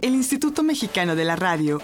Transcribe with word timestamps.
El 0.00 0.14
Instituto 0.14 0.62
Mexicano 0.62 1.16
de 1.16 1.24
la 1.24 1.36
Radio, 1.36 1.80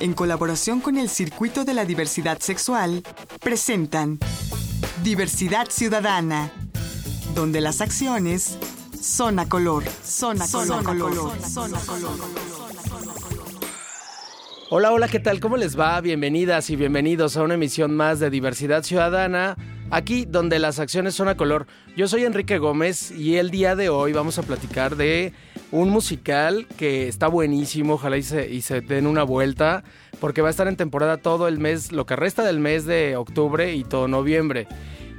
en 0.00 0.14
colaboración 0.14 0.80
con 0.80 0.96
el 0.96 1.08
Circuito 1.08 1.64
de 1.64 1.74
la 1.74 1.84
Diversidad 1.84 2.38
Sexual, 2.40 3.02
presentan 3.40 4.18
Diversidad 5.02 5.68
Ciudadana, 5.70 6.50
donde 7.34 7.60
las 7.60 7.80
acciones 7.80 8.58
son 9.00 9.38
a 9.38 9.48
color, 9.48 9.84
son 10.02 10.40
a 10.42 10.48
color, 10.48 10.84
color, 10.84 11.42
son 11.42 11.74
a 11.74 11.80
color. 11.80 12.18
Hola, 14.68 14.92
hola, 14.92 15.06
¿qué 15.06 15.20
tal? 15.20 15.38
¿Cómo 15.38 15.56
les 15.56 15.78
va? 15.78 16.00
Bienvenidas 16.00 16.70
y 16.70 16.76
bienvenidos 16.76 17.36
a 17.36 17.42
una 17.42 17.54
emisión 17.54 17.94
más 17.94 18.18
de 18.18 18.30
Diversidad 18.30 18.82
Ciudadana, 18.82 19.56
aquí 19.90 20.24
donde 20.24 20.58
las 20.58 20.80
acciones 20.80 21.14
son 21.14 21.28
a 21.28 21.36
color. 21.36 21.68
Yo 21.96 22.08
soy 22.08 22.24
Enrique 22.24 22.58
Gómez 22.58 23.12
y 23.12 23.36
el 23.36 23.52
día 23.52 23.76
de 23.76 23.90
hoy 23.90 24.12
vamos 24.12 24.38
a 24.38 24.42
platicar 24.42 24.96
de 24.96 25.32
un 25.72 25.90
musical 25.90 26.66
que 26.76 27.08
está 27.08 27.28
buenísimo, 27.28 27.94
ojalá 27.94 28.16
y 28.16 28.22
se, 28.22 28.52
y 28.52 28.62
se 28.62 28.80
den 28.80 29.06
una 29.06 29.22
vuelta, 29.22 29.84
porque 30.20 30.42
va 30.42 30.48
a 30.48 30.50
estar 30.50 30.68
en 30.68 30.76
temporada 30.76 31.18
todo 31.18 31.48
el 31.48 31.58
mes, 31.58 31.92
lo 31.92 32.06
que 32.06 32.16
resta 32.16 32.44
del 32.44 32.60
mes 32.60 32.86
de 32.86 33.16
octubre 33.16 33.74
y 33.74 33.84
todo 33.84 34.08
noviembre. 34.08 34.66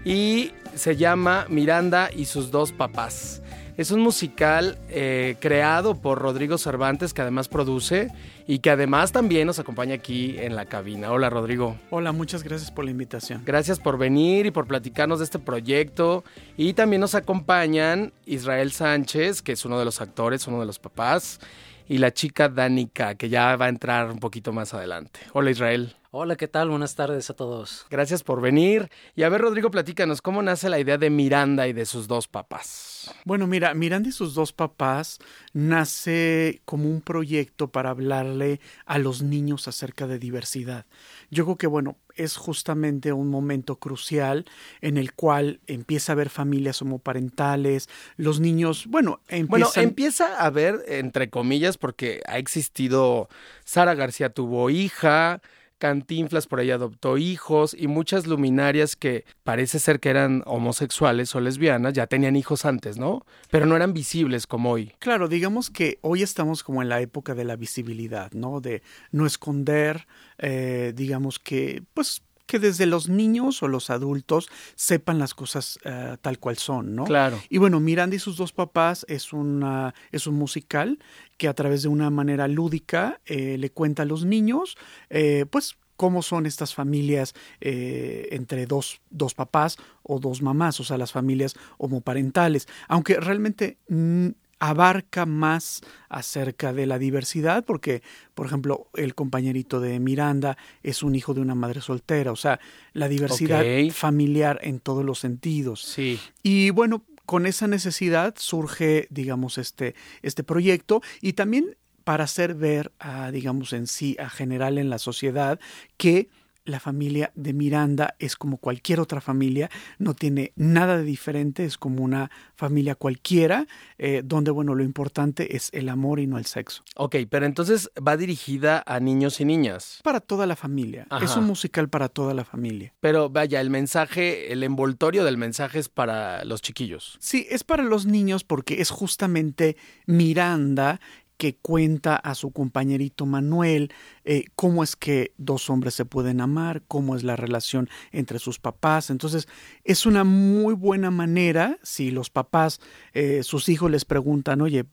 Y 0.06 0.52
se 0.76 0.96
llama 0.96 1.46
Miranda 1.50 2.10
y 2.16 2.26
sus 2.26 2.52
dos 2.52 2.72
papás. 2.72 3.42
Es 3.78 3.92
un 3.92 4.02
musical 4.02 4.76
eh, 4.90 5.36
creado 5.40 6.02
por 6.02 6.18
Rodrigo 6.18 6.58
Cervantes, 6.58 7.14
que 7.14 7.22
además 7.22 7.48
produce 7.48 8.12
y 8.48 8.58
que 8.58 8.72
además 8.72 9.12
también 9.12 9.46
nos 9.46 9.60
acompaña 9.60 9.94
aquí 9.94 10.36
en 10.40 10.56
la 10.56 10.66
cabina. 10.66 11.12
Hola 11.12 11.30
Rodrigo. 11.30 11.78
Hola, 11.92 12.12
muchas 12.12 12.42
gracias 12.42 12.72
por 12.72 12.86
la 12.86 12.92
invitación. 12.92 13.44
Gracias 13.46 13.80
por 13.80 14.00
venir 14.00 14.48
y 14.48 14.52
por 14.52 14.66
platicarnos 14.66 15.20
de 15.20 15.26
este 15.26 15.38
proyecto. 15.38 16.24
Y 16.58 16.74
también 16.74 17.02
nos 17.02 17.14
acompañan 17.14 18.14
Israel 18.26 18.72
Sánchez, 18.72 19.44
que 19.44 19.52
es 19.52 19.64
uno 19.64 19.78
de 19.78 19.86
los 19.86 20.02
actores, 20.02 20.48
uno 20.48 20.60
de 20.60 20.66
los 20.66 20.80
papás, 20.80 21.40
y 21.88 22.00
la 22.00 22.12
chica 22.12 22.50
Danica, 22.50 23.14
que 23.14 23.30
ya 23.30 23.56
va 23.58 23.68
a 23.68 23.70
entrar 23.70 24.10
un 24.10 24.20
poquito 24.20 24.52
más 24.54 24.74
adelante. 24.74 25.20
Hola 25.34 25.52
Israel. 25.52 25.96
Hola, 26.20 26.36
¿qué 26.36 26.48
tal? 26.48 26.72
Buenas 26.72 26.96
tardes 26.96 27.30
a 27.30 27.36
todos. 27.36 27.86
Gracias 27.92 28.24
por 28.24 28.42
venir. 28.42 28.90
Y 29.16 29.22
a 29.22 29.30
ver, 29.30 29.40
Rodrigo, 29.40 29.70
platícanos, 29.70 30.24
¿cómo 30.24 30.42
nace 30.42 30.68
la 30.68 30.80
idea 30.80 30.98
de 30.98 31.12
Miranda 31.12 31.68
y 31.68 31.74
de 31.74 31.86
sus 31.86 32.08
dos 32.08 32.28
papás? 32.28 33.14
Bueno, 33.24 33.46
mira, 33.46 33.76
Miranda 33.76 34.10
y 34.10 34.12
sus 34.12 34.34
dos 34.34 34.52
papás 34.52 35.20
nace 35.54 36.64
como 36.66 36.90
un 36.90 37.02
proyecto 37.02 37.68
para 37.68 37.92
hablarle 37.92 38.60
a 38.88 38.98
los 38.98 39.22
niños 39.22 39.68
acerca 39.68 40.08
de 40.08 40.18
diversidad. 40.18 40.88
Yo 41.30 41.46
creo 41.46 41.58
que, 41.58 41.68
bueno, 41.68 41.98
es 42.16 42.36
justamente 42.36 43.14
un 43.14 43.30
momento 43.30 43.76
crucial 43.76 44.46
en 44.82 44.98
el 44.98 45.14
cual 45.14 45.60
empieza 45.68 46.14
a 46.14 46.16
haber 46.16 46.32
familias 46.32 46.82
homoparentales, 46.82 47.90
los 48.16 48.40
niños, 48.40 48.88
bueno, 48.88 49.20
empiezan... 49.28 49.48
Bueno, 49.50 49.70
empieza 49.76 50.42
a 50.42 50.48
haber, 50.48 50.84
entre 50.88 51.30
comillas, 51.30 51.78
porque 51.78 52.24
ha 52.26 52.40
existido, 52.40 53.30
Sara 53.66 53.94
García 53.94 54.32
tuvo 54.32 54.72
hija, 54.72 55.44
Cantinflas 55.78 56.48
por 56.48 56.60
ahí 56.60 56.72
adoptó 56.72 57.18
hijos 57.18 57.76
y 57.78 57.88
muchas 57.88 58.28
luminarias 58.28 58.96
que 58.96 59.26
parece 59.44 59.80
ser 59.80 60.00
que 60.00 60.10
eran 60.10 60.44
homosexuales 60.46 61.36
o 61.36 61.40
lesbianas 61.40 61.94
ya 61.94 62.08
tenían 62.08 62.36
hijos 62.36 62.66
antes, 62.66 62.98
¿no? 62.98 63.26
Pero 63.52 63.66
no 63.66 63.76
eran 63.76 63.94
visibles 63.94 64.48
como 64.48 64.72
hoy. 64.72 64.94
Claro, 65.00 65.28
digamos 65.28 65.70
que 65.70 66.00
hoy 66.02 66.24
estamos 66.24 66.64
como 66.64 66.82
en 66.82 66.90
la 66.90 67.02
época 67.02 67.36
de 67.36 67.46
la 67.46 67.56
visibilidad, 67.56 68.32
¿no? 68.32 68.62
De 68.62 68.82
no 69.12 69.26
esconder, 69.26 70.08
eh, 70.38 70.94
digamos 70.96 71.40
que, 71.40 71.84
pues 71.94 72.24
que 72.48 72.60
desde 72.60 72.86
los 72.86 73.10
niños 73.10 73.62
o 73.62 73.68
los 73.68 73.90
adultos 73.92 74.50
sepan 74.76 75.20
las 75.20 75.36
cosas 75.36 75.78
uh, 75.86 76.16
tal 76.18 76.40
cual 76.40 76.58
son, 76.58 76.96
¿no? 76.96 77.04
Claro. 77.04 77.40
Y 77.50 77.60
bueno, 77.60 77.80
Miranda 77.80 78.16
y 78.16 78.20
sus 78.20 78.38
dos 78.38 78.54
papás 78.54 79.06
es, 79.10 79.34
una, 79.34 79.94
es 80.12 80.26
un 80.26 80.36
musical 80.36 80.98
que 81.38 81.48
a 81.48 81.54
través 81.54 81.84
de 81.84 81.88
una 81.88 82.10
manera 82.10 82.48
lúdica 82.48 83.22
eh, 83.26 83.58
le 83.58 83.70
cuenta 83.70 84.04
a 84.04 84.06
los 84.06 84.26
niños, 84.26 84.78
eh, 85.10 85.46
pues, 85.50 85.78
cómo 85.96 86.22
son 86.22 86.46
estas 86.46 86.74
familias 86.74 87.34
eh, 87.60 88.30
entre 88.32 88.66
dos, 88.66 89.02
dos, 89.10 89.34
papás 89.34 89.78
o 90.04 90.20
dos 90.20 90.42
mamás, 90.42 90.80
o 90.80 90.84
sea, 90.84 90.98
las 90.98 91.12
familias 91.12 91.56
homoparentales. 91.78 92.68
Aunque 92.88 93.20
realmente 93.20 93.78
mm, 93.90 94.30
abarca 94.60 95.26
más 95.26 95.82
acerca 96.10 96.74
de 96.74 96.86
la 96.86 97.00
diversidad, 97.00 97.66
porque, 97.66 98.02
por 98.34 98.46
ejemplo, 98.46 98.88
el 98.96 99.14
compañerito 99.16 99.80
de 99.80 100.00
Miranda 100.00 100.58
es 100.84 101.04
un 101.04 101.16
hijo 101.16 101.34
de 101.34 101.42
una 101.42 101.56
madre 101.56 101.82
soltera, 101.82 102.32
o 102.32 102.36
sea, 102.36 102.60
la 102.94 103.08
diversidad 103.08 103.64
familiar 103.92 104.60
en 104.64 104.80
todos 104.80 105.04
los 105.04 105.20
sentidos. 105.20 105.82
Sí. 105.82 106.20
Y 106.42 106.70
bueno, 106.72 107.04
con 107.28 107.46
esa 107.46 107.68
necesidad 107.68 108.36
surge, 108.38 109.06
digamos, 109.12 109.58
este, 109.58 109.96
este 110.22 110.46
proyecto 110.46 111.02
y 111.22 111.34
también 111.34 111.78
para 112.06 112.24
hacer 112.24 112.56
ver, 112.56 112.94
a, 113.00 113.32
digamos, 113.32 113.74
en 113.74 113.86
sí, 113.86 114.16
a 114.18 114.30
general 114.30 114.78
en 114.78 114.90
la 114.90 114.98
sociedad, 114.98 115.60
que 115.98 116.30
la 116.68 116.80
familia 116.80 117.32
de 117.36 117.54
Miranda 117.54 118.16
es 118.20 118.36
como 118.36 118.58
cualquier 118.58 119.00
otra 119.00 119.22
familia, 119.22 119.70
no 119.98 120.14
tiene 120.14 120.52
nada 120.56 120.98
de 120.98 121.04
diferente, 121.04 121.64
es 121.66 121.78
como 121.78 122.04
una 122.04 122.30
familia 122.56 122.96
cualquiera, 122.96 123.68
eh, 123.98 124.22
donde, 124.24 124.52
bueno, 124.52 124.76
lo 124.76 124.84
importante 124.84 125.56
es 125.56 125.70
el 125.74 125.90
amor 125.90 126.20
y 126.20 126.28
no 126.28 126.38
el 126.38 126.46
sexo. 126.46 126.84
Ok, 126.96 127.16
pero 127.30 127.46
entonces 127.46 127.90
va 128.06 128.18
dirigida 128.18 128.84
a 128.86 129.00
niños 129.00 129.40
y 129.40 129.46
niñas. 129.46 130.02
Para 130.04 130.20
toda 130.20 130.46
la 130.46 130.56
familia, 130.56 131.08
Ajá. 131.10 131.24
es 131.26 131.36
un 131.38 131.46
musical 131.46 131.90
para 131.90 132.10
toda 132.10 132.34
la 132.34 132.44
familia. 132.44 132.94
Pero 133.00 133.30
vaya, 133.30 133.62
el 133.62 133.70
mensaje, 133.70 134.52
el 134.52 134.64
envoltorio 134.64 135.24
del 135.24 135.38
mensaje 135.38 135.80
es 135.80 135.90
para 135.90 136.44
los 136.44 136.62
chiquillos. 136.62 137.18
Sí, 137.20 137.48
es 137.50 137.64
para 137.64 137.84
los 137.84 138.06
niños 138.06 138.44
porque 138.44 138.82
es 138.82 138.90
justamente 138.90 139.78
Miranda 140.06 141.00
que 141.38 141.56
cuenta 141.56 142.16
a 142.16 142.36
su 142.36 142.52
compañerito 142.52 143.26
Manuel 143.26 143.92
eh, 144.26 144.46
cómo 144.56 144.84
es 144.84 144.96
que 144.96 145.34
dos 145.38 145.70
hombres 145.70 145.94
se 145.94 146.06
pueden 146.06 146.42
amar, 146.42 146.84
cómo 146.88 147.16
es 147.16 147.24
la 147.24 147.36
relación 147.36 147.90
entre 148.12 148.40
sus 148.40 148.60
papás. 148.60 149.10
Entonces, 149.10 149.48
es 149.84 150.06
una 150.06 150.24
muy 150.24 150.74
buena 150.74 151.12
manera 151.12 151.78
si 151.84 152.12
los 152.12 152.30
papás, 152.30 152.80
eh, 153.14 153.44
sus 153.44 153.70
hijos 153.70 153.90
les 153.90 154.06
preguntan, 154.06 154.62
oye, 154.62 154.86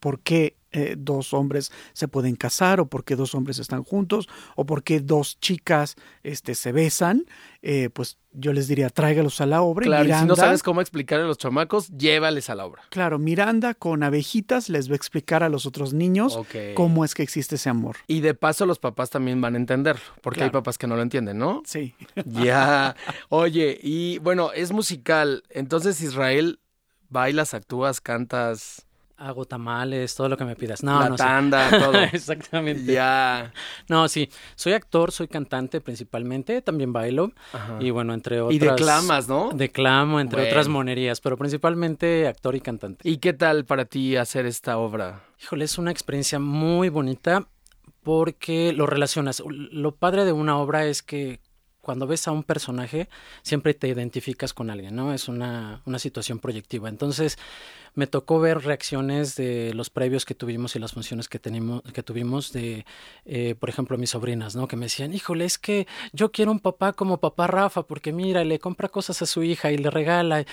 ¿por 0.00 0.20
qué 0.20 0.57
eh, 0.72 0.94
dos 0.98 1.32
hombres 1.32 1.72
se 1.92 2.08
pueden 2.08 2.36
casar 2.36 2.80
o 2.80 2.86
por 2.86 3.04
qué 3.04 3.16
dos 3.16 3.34
hombres 3.34 3.58
están 3.58 3.82
juntos 3.84 4.28
o 4.56 4.66
por 4.66 4.82
qué 4.82 5.00
dos 5.00 5.38
chicas 5.40 5.96
este, 6.22 6.54
se 6.54 6.72
besan? 6.72 7.24
Eh, 7.62 7.90
pues 7.92 8.18
yo 8.32 8.52
les 8.52 8.68
diría, 8.68 8.88
tráigalos 8.90 9.40
a 9.40 9.46
la 9.46 9.62
obra. 9.62 9.84
y 9.86 9.88
Claro, 9.88 10.04
y 10.04 10.06
si 10.08 10.12
no 10.12 10.18
Miranda- 10.20 10.36
sabes 10.36 10.62
cómo 10.62 10.80
explicarle 10.80 11.24
a 11.24 11.26
los 11.26 11.38
chamacos, 11.38 11.88
llévales 11.88 12.50
a 12.50 12.54
la 12.54 12.66
obra. 12.66 12.82
Claro, 12.90 13.18
Miranda 13.18 13.74
con 13.74 14.02
abejitas 14.02 14.68
les 14.68 14.88
va 14.88 14.92
a 14.92 14.96
explicar 14.96 15.42
a 15.42 15.48
los 15.48 15.66
otros 15.66 15.92
niños 15.92 16.38
cómo 16.74 17.04
es 17.04 17.14
que 17.14 17.22
existe 17.24 17.56
ese 17.56 17.68
amor. 17.68 17.96
Y 18.06 18.20
de 18.20 18.34
paso 18.34 18.64
los 18.66 18.78
papás 18.78 19.10
también 19.10 19.40
van 19.40 19.54
a 19.54 19.58
entenderlo, 19.58 20.02
porque 20.22 20.44
hay 20.44 20.50
papás 20.50 20.78
que 20.78 20.86
no 20.86 20.94
lo 20.96 21.02
entienden, 21.02 21.38
¿no? 21.38 21.62
Sí. 21.64 21.94
Ya. 22.26 22.94
Oye, 23.30 23.78
y 23.82 24.18
bueno, 24.18 24.52
es 24.52 24.70
musical. 24.72 25.42
Entonces, 25.50 26.00
Israel, 26.02 26.60
bailas, 27.08 27.54
actúas, 27.54 28.00
cantas, 28.00 28.86
Hago 29.20 29.44
tamales, 29.46 30.14
todo 30.14 30.28
lo 30.28 30.36
que 30.36 30.44
me 30.44 30.54
pidas. 30.54 30.82
No, 30.84 31.00
la 31.00 31.08
no 31.08 31.18
sé. 31.18 31.24
tanda, 31.24 31.68
todo. 31.70 31.92
Exactamente. 32.12 32.92
ya. 32.92 33.52
No, 33.88 34.06
sí. 34.08 34.30
Soy 34.54 34.74
actor, 34.74 35.10
soy 35.10 35.26
cantante 35.26 35.80
principalmente, 35.80 36.62
también 36.62 36.92
bailo. 36.92 37.32
Ajá. 37.52 37.78
Y 37.80 37.90
bueno, 37.90 38.14
entre 38.14 38.40
otras. 38.40 38.54
Y 38.54 38.58
declamas, 38.60 39.28
¿no? 39.28 39.50
Declamo, 39.52 40.20
entre 40.20 40.38
Bueno. 40.42 40.50
otras 40.52 40.68
monerías, 40.68 41.20
pero 41.20 41.36
principalmente 41.36 42.28
actor 42.28 42.54
y 42.54 42.60
cantante. 42.60 43.08
¿Y 43.08 43.16
qué 43.16 43.32
tal 43.32 43.64
para 43.64 43.86
ti 43.86 44.14
hacer 44.16 44.46
esta 44.46 44.78
obra? 44.78 45.24
Híjole, 45.42 45.64
es 45.64 45.78
una 45.78 45.90
experiencia 45.90 46.38
muy 46.38 46.88
bonita 46.88 47.48
porque 48.04 48.72
lo 48.72 48.86
relacionas. 48.86 49.42
Lo 49.48 49.96
padre 49.96 50.24
de 50.24 50.32
una 50.32 50.58
obra 50.58 50.86
es 50.86 51.02
que 51.02 51.40
cuando 51.80 52.06
ves 52.06 52.28
a 52.28 52.32
un 52.32 52.42
personaje, 52.42 53.08
siempre 53.42 53.72
te 53.74 53.88
identificas 53.88 54.52
con 54.52 54.70
alguien, 54.70 54.94
¿no? 54.94 55.12
Es 55.14 55.26
una, 55.26 55.80
una 55.86 55.98
situación 55.98 56.38
proyectiva. 56.38 56.88
Entonces, 56.88 57.38
me 57.94 58.06
tocó 58.06 58.40
ver 58.40 58.62
reacciones 58.62 59.36
de 59.36 59.72
los 59.74 59.90
previos 59.90 60.24
que 60.24 60.34
tuvimos 60.34 60.76
y 60.76 60.78
las 60.78 60.92
funciones 60.92 61.28
que, 61.28 61.40
que 61.40 62.02
tuvimos 62.02 62.52
de, 62.52 62.84
eh, 63.24 63.54
por 63.58 63.68
ejemplo, 63.68 63.98
mis 63.98 64.10
sobrinas, 64.10 64.56
¿no? 64.56 64.68
Que 64.68 64.76
me 64.76 64.86
decían, 64.86 65.12
híjole, 65.12 65.44
es 65.44 65.58
que 65.58 65.86
yo 66.12 66.30
quiero 66.32 66.52
un 66.52 66.60
papá 66.60 66.92
como 66.92 67.18
papá 67.18 67.46
Rafa, 67.46 67.82
porque 67.82 68.12
mira, 68.12 68.44
le 68.44 68.58
compra 68.58 68.88
cosas 68.88 69.22
a 69.22 69.26
su 69.26 69.42
hija 69.42 69.70
y 69.72 69.78
le 69.78 69.90
regala. 69.90 70.44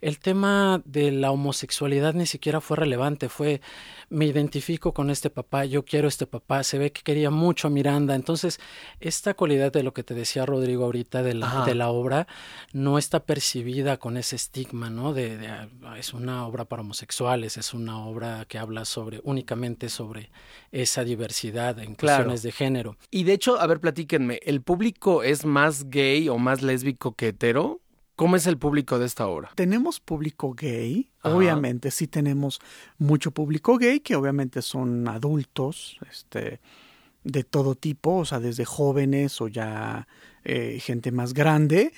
El 0.00 0.18
tema 0.18 0.82
de 0.84 1.12
la 1.12 1.30
homosexualidad 1.30 2.14
ni 2.14 2.26
siquiera 2.26 2.60
fue 2.60 2.76
relevante, 2.76 3.28
fue, 3.28 3.60
me 4.08 4.26
identifico 4.26 4.92
con 4.92 5.10
este 5.10 5.30
papá, 5.30 5.64
yo 5.64 5.84
quiero 5.84 6.08
este 6.08 6.26
papá, 6.26 6.64
se 6.64 6.78
ve 6.78 6.92
que 6.92 7.02
quería 7.02 7.30
mucho 7.30 7.68
a 7.68 7.70
Miranda. 7.70 8.14
Entonces, 8.14 8.58
esta 9.00 9.34
cualidad 9.34 9.72
de 9.72 9.82
lo 9.82 9.94
que 9.94 10.02
te 10.02 10.14
decía 10.14 10.44
Rodrigo 10.44 10.84
ahorita 10.84 11.22
de 11.22 11.34
la, 11.34 11.46
Ajá. 11.46 11.64
de 11.64 11.74
la 11.74 11.90
obra 11.90 12.26
no 12.72 12.98
está 12.98 13.20
percibida 13.20 13.96
con 13.96 14.16
ese 14.16 14.36
estigma, 14.36 14.90
¿no? 14.90 15.12
De, 15.12 15.36
de, 15.36 15.48
ah, 15.48 15.68
es 15.98 16.12
una 16.12 16.46
obra 16.46 16.64
para 16.64 16.81
homosexuales, 16.82 17.56
es 17.56 17.74
una 17.74 17.98
obra 17.98 18.44
que 18.46 18.58
habla 18.58 18.84
sobre 18.84 19.20
únicamente 19.24 19.88
sobre 19.88 20.30
esa 20.70 21.02
diversidad 21.04 21.78
en 21.78 21.94
Claro. 21.94 22.18
cuestiones 22.24 22.42
de 22.42 22.52
género. 22.52 22.96
Y 23.10 23.24
de 23.24 23.32
hecho, 23.32 23.58
a 23.60 23.66
ver, 23.66 23.80
platíquenme, 23.80 24.38
¿el 24.44 24.60
público 24.62 25.22
es 25.22 25.44
más 25.44 25.88
gay 25.90 26.28
o 26.28 26.38
más 26.38 26.62
lésbico 26.62 27.14
que 27.14 27.28
hetero? 27.28 27.80
¿Cómo 28.14 28.36
es 28.36 28.46
el 28.46 28.58
público 28.58 28.98
de 28.98 29.06
esta 29.06 29.26
obra? 29.26 29.50
Tenemos 29.54 29.98
público 29.98 30.52
gay, 30.52 31.08
obviamente 31.22 31.90
sí 31.90 32.06
tenemos 32.06 32.60
mucho 32.98 33.30
público 33.30 33.78
gay, 33.78 34.00
que 34.00 34.14
obviamente 34.14 34.60
son 34.60 35.08
adultos, 35.08 35.96
este, 36.10 36.60
de 37.24 37.42
todo 37.42 37.74
tipo, 37.74 38.18
o 38.18 38.24
sea, 38.24 38.38
desde 38.38 38.64
jóvenes 38.64 39.40
o 39.40 39.48
ya 39.48 40.06
eh, 40.44 40.78
gente 40.80 41.12
más 41.12 41.34
grande, 41.34 41.92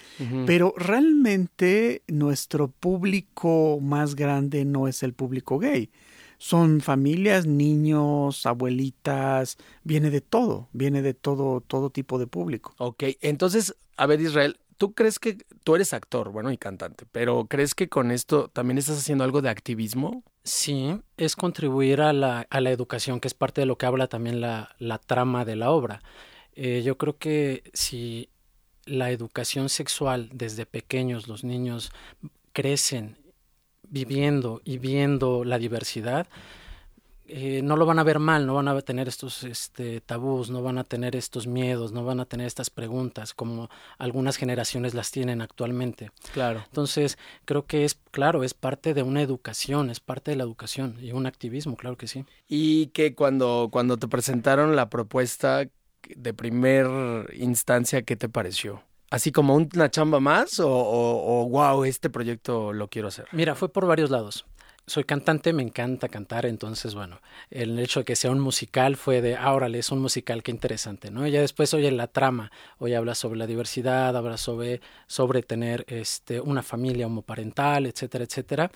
pero 0.46 0.74
realmente 0.76 2.02
nuestro 2.06 2.68
público 2.68 3.78
más 3.80 4.14
grande 4.14 4.64
no 4.64 4.88
es 4.88 5.02
el 5.02 5.14
público 5.14 5.58
gay. 5.58 5.90
Son 6.38 6.80
familias, 6.80 7.46
niños, 7.46 8.44
abuelitas, 8.44 9.56
viene 9.82 10.10
de 10.10 10.20
todo, 10.20 10.68
viene 10.72 11.00
de 11.00 11.14
todo, 11.14 11.60
todo 11.60 11.90
tipo 11.90 12.18
de 12.18 12.26
público. 12.26 12.74
Ok, 12.78 13.04
entonces, 13.22 13.74
a 13.96 14.06
ver 14.06 14.20
Israel, 14.20 14.58
¿tú 14.76 14.92
crees 14.92 15.18
que 15.18 15.38
tú 15.62 15.74
eres 15.74 15.94
actor, 15.94 16.30
bueno, 16.30 16.52
y 16.52 16.58
cantante, 16.58 17.06
pero 17.10 17.46
crees 17.46 17.74
que 17.74 17.88
con 17.88 18.10
esto 18.10 18.48
también 18.48 18.78
estás 18.78 18.98
haciendo 18.98 19.24
algo 19.24 19.40
de 19.40 19.48
activismo? 19.48 20.22
Sí, 20.42 21.00
es 21.16 21.36
contribuir 21.36 22.02
a 22.02 22.12
la, 22.12 22.46
a 22.50 22.60
la 22.60 22.70
educación, 22.70 23.20
que 23.20 23.28
es 23.28 23.34
parte 23.34 23.62
de 23.62 23.66
lo 23.66 23.78
que 23.78 23.86
habla 23.86 24.08
también 24.08 24.42
la, 24.42 24.74
la 24.78 24.98
trama 24.98 25.46
de 25.46 25.56
la 25.56 25.70
obra. 25.70 26.02
Eh, 26.54 26.82
yo 26.84 26.98
creo 26.98 27.16
que 27.16 27.62
si 27.72 28.28
la 28.86 29.10
educación 29.10 29.68
sexual 29.68 30.28
desde 30.32 30.66
pequeños 30.66 31.28
los 31.28 31.44
niños 31.44 31.90
crecen 32.52 33.16
viviendo 33.88 34.60
y 34.64 34.78
viendo 34.78 35.44
la 35.44 35.58
diversidad, 35.58 36.26
eh, 37.26 37.62
no 37.62 37.76
lo 37.76 37.86
van 37.86 37.98
a 37.98 38.02
ver 38.02 38.18
mal, 38.18 38.46
no 38.46 38.54
van 38.54 38.68
a 38.68 38.78
tener 38.82 39.08
estos 39.08 39.44
este, 39.44 40.02
tabús, 40.02 40.50
no 40.50 40.62
van 40.62 40.76
a 40.76 40.84
tener 40.84 41.16
estos 41.16 41.46
miedos, 41.46 41.90
no 41.90 42.04
van 42.04 42.20
a 42.20 42.26
tener 42.26 42.46
estas 42.46 42.68
preguntas 42.68 43.32
como 43.32 43.70
algunas 43.96 44.36
generaciones 44.36 44.92
las 44.92 45.10
tienen 45.10 45.40
actualmente. 45.40 46.10
Claro. 46.34 46.62
Entonces, 46.66 47.16
creo 47.46 47.64
que 47.64 47.86
es, 47.86 47.98
claro, 48.10 48.44
es 48.44 48.52
parte 48.52 48.92
de 48.92 49.02
una 49.02 49.22
educación, 49.22 49.88
es 49.88 50.00
parte 50.00 50.32
de 50.32 50.36
la 50.36 50.44
educación 50.44 50.98
y 51.00 51.12
un 51.12 51.26
activismo, 51.26 51.76
claro 51.76 51.96
que 51.96 52.08
sí. 52.08 52.26
Y 52.46 52.88
que 52.88 53.14
cuando, 53.14 53.68
cuando 53.72 53.96
te 53.96 54.06
presentaron 54.06 54.76
la 54.76 54.90
propuesta 54.90 55.66
de 56.16 56.34
primer 56.34 56.86
instancia, 57.34 58.02
¿qué 58.02 58.16
te 58.16 58.28
pareció? 58.28 58.82
¿Así 59.10 59.30
como 59.30 59.54
una 59.54 59.90
chamba 59.90 60.18
más 60.18 60.58
o, 60.58 60.68
o, 60.68 61.48
wow, 61.48 61.84
este 61.84 62.10
proyecto 62.10 62.72
lo 62.72 62.88
quiero 62.88 63.08
hacer? 63.08 63.26
Mira, 63.32 63.54
fue 63.54 63.68
por 63.68 63.86
varios 63.86 64.10
lados 64.10 64.44
soy 64.86 65.04
cantante, 65.04 65.52
me 65.52 65.62
encanta 65.62 66.08
cantar, 66.08 66.44
entonces, 66.44 66.94
bueno, 66.94 67.20
el 67.50 67.78
hecho 67.78 68.00
de 68.00 68.04
que 68.04 68.16
sea 68.16 68.30
un 68.30 68.40
musical 68.40 68.96
fue 68.96 69.22
de, 69.22 69.36
ah, 69.36 69.54
órale, 69.54 69.78
es 69.78 69.90
un 69.90 69.98
musical, 69.98 70.42
qué 70.42 70.50
interesante, 70.50 71.10
¿no? 71.10 71.26
Y 71.26 71.30
ya 71.30 71.40
después, 71.40 71.72
oye, 71.72 71.90
la 71.90 72.06
trama, 72.08 72.52
hoy 72.78 72.94
habla 72.94 73.14
sobre 73.14 73.38
la 73.38 73.46
diversidad, 73.46 74.14
habla 74.14 74.36
sobre, 74.36 74.82
sobre 75.06 75.42
tener 75.42 75.84
este, 75.88 76.40
una 76.40 76.62
familia 76.62 77.06
homoparental, 77.06 77.86
etcétera, 77.86 78.24
etcétera. 78.24 78.70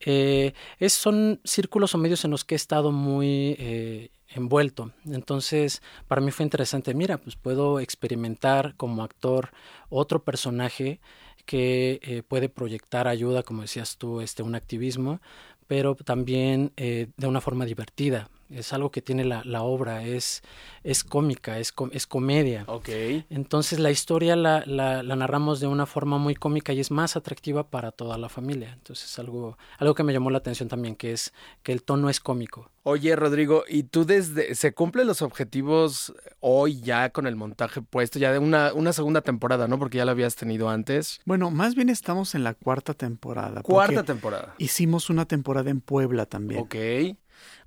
Eh, 0.00 0.54
es, 0.78 0.92
son 0.92 1.40
círculos 1.44 1.94
o 1.94 1.98
medios 1.98 2.24
en 2.24 2.30
los 2.30 2.44
que 2.44 2.54
he 2.54 2.56
estado 2.56 2.92
muy 2.92 3.56
eh, 3.58 4.10
envuelto. 4.28 4.92
Entonces, 5.06 5.82
para 6.06 6.20
mí 6.20 6.30
fue 6.30 6.44
interesante, 6.44 6.94
mira, 6.94 7.18
pues 7.18 7.36
puedo 7.36 7.80
experimentar 7.80 8.74
como 8.76 9.02
actor 9.02 9.50
otro 9.88 10.22
personaje 10.24 11.00
que 11.46 12.00
eh, 12.02 12.22
puede 12.22 12.48
proyectar 12.48 13.08
ayuda, 13.08 13.42
como 13.42 13.62
decías 13.62 13.96
tú, 13.96 14.20
este, 14.20 14.42
un 14.42 14.54
activismo, 14.54 15.20
pero 15.66 15.94
también 15.94 16.72
eh, 16.76 17.08
de 17.16 17.26
una 17.26 17.40
forma 17.40 17.64
divertida 17.64 18.30
es 18.50 18.72
algo 18.72 18.90
que 18.90 19.02
tiene 19.02 19.24
la, 19.24 19.42
la 19.44 19.62
obra, 19.62 20.04
es, 20.04 20.42
es 20.82 21.04
cómica, 21.04 21.58
es, 21.58 21.74
es 21.92 22.06
comedia. 22.06 22.64
Ok. 22.66 22.88
Entonces 23.30 23.78
la 23.78 23.90
historia 23.90 24.36
la, 24.36 24.64
la, 24.66 25.02
la, 25.02 25.16
narramos 25.16 25.60
de 25.60 25.66
una 25.66 25.86
forma 25.86 26.18
muy 26.18 26.34
cómica 26.34 26.72
y 26.72 26.80
es 26.80 26.90
más 26.90 27.16
atractiva 27.16 27.68
para 27.68 27.92
toda 27.92 28.16
la 28.18 28.28
familia. 28.28 28.72
Entonces 28.72 29.10
es 29.10 29.18
algo, 29.18 29.58
algo 29.78 29.94
que 29.94 30.02
me 30.02 30.12
llamó 30.12 30.30
la 30.30 30.38
atención 30.38 30.68
también, 30.68 30.96
que 30.96 31.12
es 31.12 31.32
que 31.62 31.72
el 31.72 31.82
tono 31.82 32.08
es 32.08 32.20
cómico. 32.20 32.70
Oye, 32.84 33.14
Rodrigo, 33.16 33.64
¿y 33.68 33.82
tú 33.82 34.06
desde, 34.06 34.54
se 34.54 34.72
cumplen 34.72 35.06
los 35.06 35.20
objetivos 35.20 36.14
hoy 36.40 36.80
ya 36.80 37.10
con 37.10 37.26
el 37.26 37.36
montaje 37.36 37.82
puesto, 37.82 38.18
ya 38.18 38.32
de 38.32 38.38
una, 38.38 38.72
una 38.72 38.94
segunda 38.94 39.20
temporada, 39.20 39.68
¿no? 39.68 39.78
Porque 39.78 39.98
ya 39.98 40.06
lo 40.06 40.12
habías 40.12 40.36
tenido 40.36 40.70
antes. 40.70 41.20
Bueno, 41.26 41.50
más 41.50 41.74
bien 41.74 41.90
estamos 41.90 42.34
en 42.34 42.44
la 42.44 42.54
cuarta 42.54 42.94
temporada. 42.94 43.62
Cuarta 43.62 44.04
temporada. 44.04 44.54
Hicimos 44.56 45.10
una 45.10 45.26
temporada 45.26 45.68
en 45.68 45.82
Puebla 45.82 46.24
también. 46.24 46.60
Ok. 46.62 46.76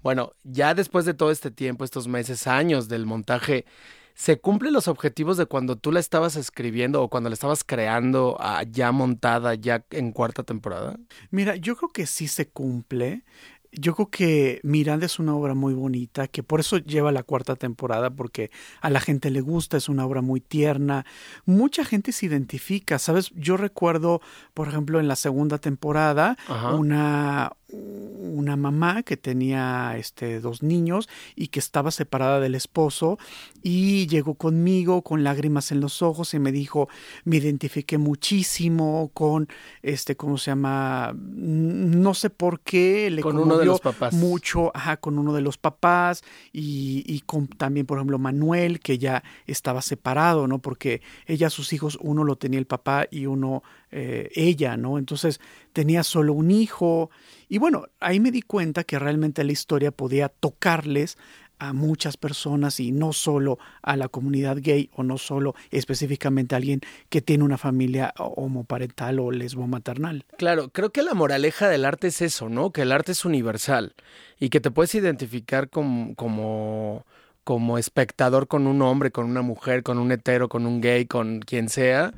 Bueno, 0.02 0.32
ya 0.44 0.74
después 0.74 1.06
de 1.06 1.14
todo 1.14 1.32
este 1.32 1.52
tiempo, 1.52 1.84
estos 1.84 2.08
meses, 2.08 2.48
años 2.48 2.88
del 2.88 3.06
montaje, 3.06 3.66
¿se 4.14 4.40
cumplen 4.40 4.74
los 4.74 4.88
objetivos 4.88 5.38
de 5.38 5.46
cuando 5.46 5.76
tú 5.76 5.92
la 5.92 6.00
estabas 6.00 6.36
escribiendo 6.36 7.02
o 7.02 7.10
cuando 7.10 7.30
la 7.30 7.34
estabas 7.34 7.64
creando 7.64 8.38
ah, 8.40 8.64
ya 8.70 8.92
montada, 8.92 9.56
ya 9.56 9.86
en 9.92 10.12
cuarta 10.12 10.44
temporada? 10.44 10.98
Mira, 11.30 11.56
yo 11.56 11.76
creo 11.76 11.90
que 11.90 12.06
sí 12.06 12.28
se 12.28 12.50
cumple 12.50 13.24
yo 13.72 13.96
creo 13.96 14.10
que 14.10 14.60
Miranda 14.64 15.06
es 15.06 15.18
una 15.20 15.36
obra 15.36 15.54
muy 15.54 15.74
bonita, 15.74 16.28
que 16.28 16.44
por 16.44 16.60
eso 16.60 16.78
lleva 16.78 17.12
la 17.12 17.24
cuarta 17.24 17.56
temporada, 17.56 18.10
porque 18.10 18.52
a 18.82 18.90
la 18.90 19.00
gente 19.00 19.30
le 19.30 19.42
gusta, 19.42 19.78
es 19.78 19.88
una 19.88 20.06
obra 20.06 20.22
muy 20.22 20.42
tierna. 20.42 21.06
Mucha 21.46 21.86
gente 21.86 22.12
se 22.12 22.26
identifica, 22.26 23.00
¿sabes? 23.00 23.32
Yo 23.36 23.58
recuerdo, 23.58 24.22
por 24.54 24.68
ejemplo, 24.68 25.00
en 25.00 25.08
la 25.08 25.16
segunda 25.16 25.58
temporada, 25.58 26.38
una, 26.74 27.54
una 27.74 28.56
mamá 28.56 29.04
que 29.04 29.18
tenía 29.18 29.96
este, 29.98 30.40
dos 30.40 30.64
niños 30.64 31.10
y 31.36 31.48
que 31.48 31.60
estaba 31.60 31.92
separada 31.92 32.40
del 32.40 32.56
esposo 32.56 33.18
y 33.62 34.08
llegó 34.08 34.36
conmigo 34.36 35.02
con 35.02 35.24
lágrimas 35.24 35.72
en 35.72 35.80
los 35.80 36.02
ojos 36.02 36.34
y 36.34 36.40
me 36.40 36.52
dijo, 36.52 36.90
me 37.24 37.38
identifiqué 37.38 37.98
muchísimo 37.98 39.12
con, 39.14 39.48
este, 39.82 40.16
¿cómo 40.16 40.38
se 40.38 40.52
llama? 40.52 41.14
No 41.16 42.14
sé 42.14 42.30
por 42.30 42.62
qué 42.62 43.10
le 43.10 43.22
con 43.22 43.38
uno 43.38 43.58
de 43.58 43.66
los 43.66 43.80
papás. 43.80 44.14
mucho 44.14 44.72
ajá, 44.74 44.98
con 44.98 45.20
uno 45.20 45.34
de 45.34 45.42
los 45.42 45.58
papás 45.58 46.24
y, 46.52 47.04
y, 47.06 47.22
con 47.22 47.48
también, 47.48 47.86
por 47.86 47.98
ejemplo, 47.98 48.20
Manuel, 48.20 48.80
que 48.80 48.98
ya 48.98 49.24
estaba 49.46 49.82
separado, 49.82 50.48
¿no? 50.48 50.60
Porque 50.60 51.02
ella, 51.26 51.50
sus 51.50 51.74
hijos, 51.74 51.98
uno 52.02 52.24
lo 52.24 52.36
tenía 52.36 52.60
el 52.60 52.68
papá 52.68 53.08
y 53.12 53.26
uno 53.26 53.64
eh, 53.92 54.30
ella, 54.36 54.78
¿no? 54.78 54.98
Entonces 54.98 55.40
tenía 55.74 56.04
solo 56.04 56.34
un 56.34 56.52
hijo. 56.52 57.10
Y 57.50 57.58
bueno, 57.58 57.88
ahí 58.00 58.20
me 58.20 58.32
di 58.32 58.42
cuenta 58.42 58.84
que 58.84 59.00
realmente 59.00 59.44
la 59.44 59.52
historia 59.52 59.92
podía 59.92 60.30
tocarles 60.30 61.18
a 61.62 61.74
muchas 61.74 62.18
personas 62.18 62.80
y 62.80 62.92
no 62.92 63.14
solo 63.14 63.60
a 63.84 63.96
la 63.96 64.08
comunidad 64.08 64.58
gay 64.60 64.90
o 64.96 65.04
no 65.04 65.20
solo 65.20 65.54
específicamente 65.70 66.56
a 66.56 66.58
alguien 66.58 66.82
que 67.10 67.22
tiene 67.22 67.44
una 67.44 67.60
familia 67.60 68.16
homoparental 68.18 69.20
o 69.20 69.30
lesbo 69.30 69.68
maternal. 69.68 70.26
Claro, 70.40 70.70
creo 70.70 70.92
que 70.92 71.04
la 71.04 71.14
moraleja 71.14 71.70
del 71.70 71.86
arte 71.86 72.08
es 72.08 72.24
eso, 72.24 72.50
¿no? 72.50 72.72
Que 72.72 72.82
el 72.82 72.92
arte 72.92 73.12
es 73.12 73.26
universal 73.26 73.94
y 74.40 74.50
que 74.50 74.60
te 74.60 74.72
puedes 74.72 74.96
identificar 74.96 75.70
como, 75.70 76.16
como, 76.16 77.06
como 77.44 77.78
espectador 77.78 78.48
con 78.48 78.66
un 78.66 78.82
hombre, 78.82 79.12
con 79.12 79.26
una 79.26 79.44
mujer, 79.44 79.84
con 79.84 80.00
un 80.00 80.12
hetero, 80.12 80.50
con 80.50 80.66
un 80.66 80.82
gay, 80.82 81.06
con 81.06 81.42
quien 81.42 81.70
sea, 81.70 82.12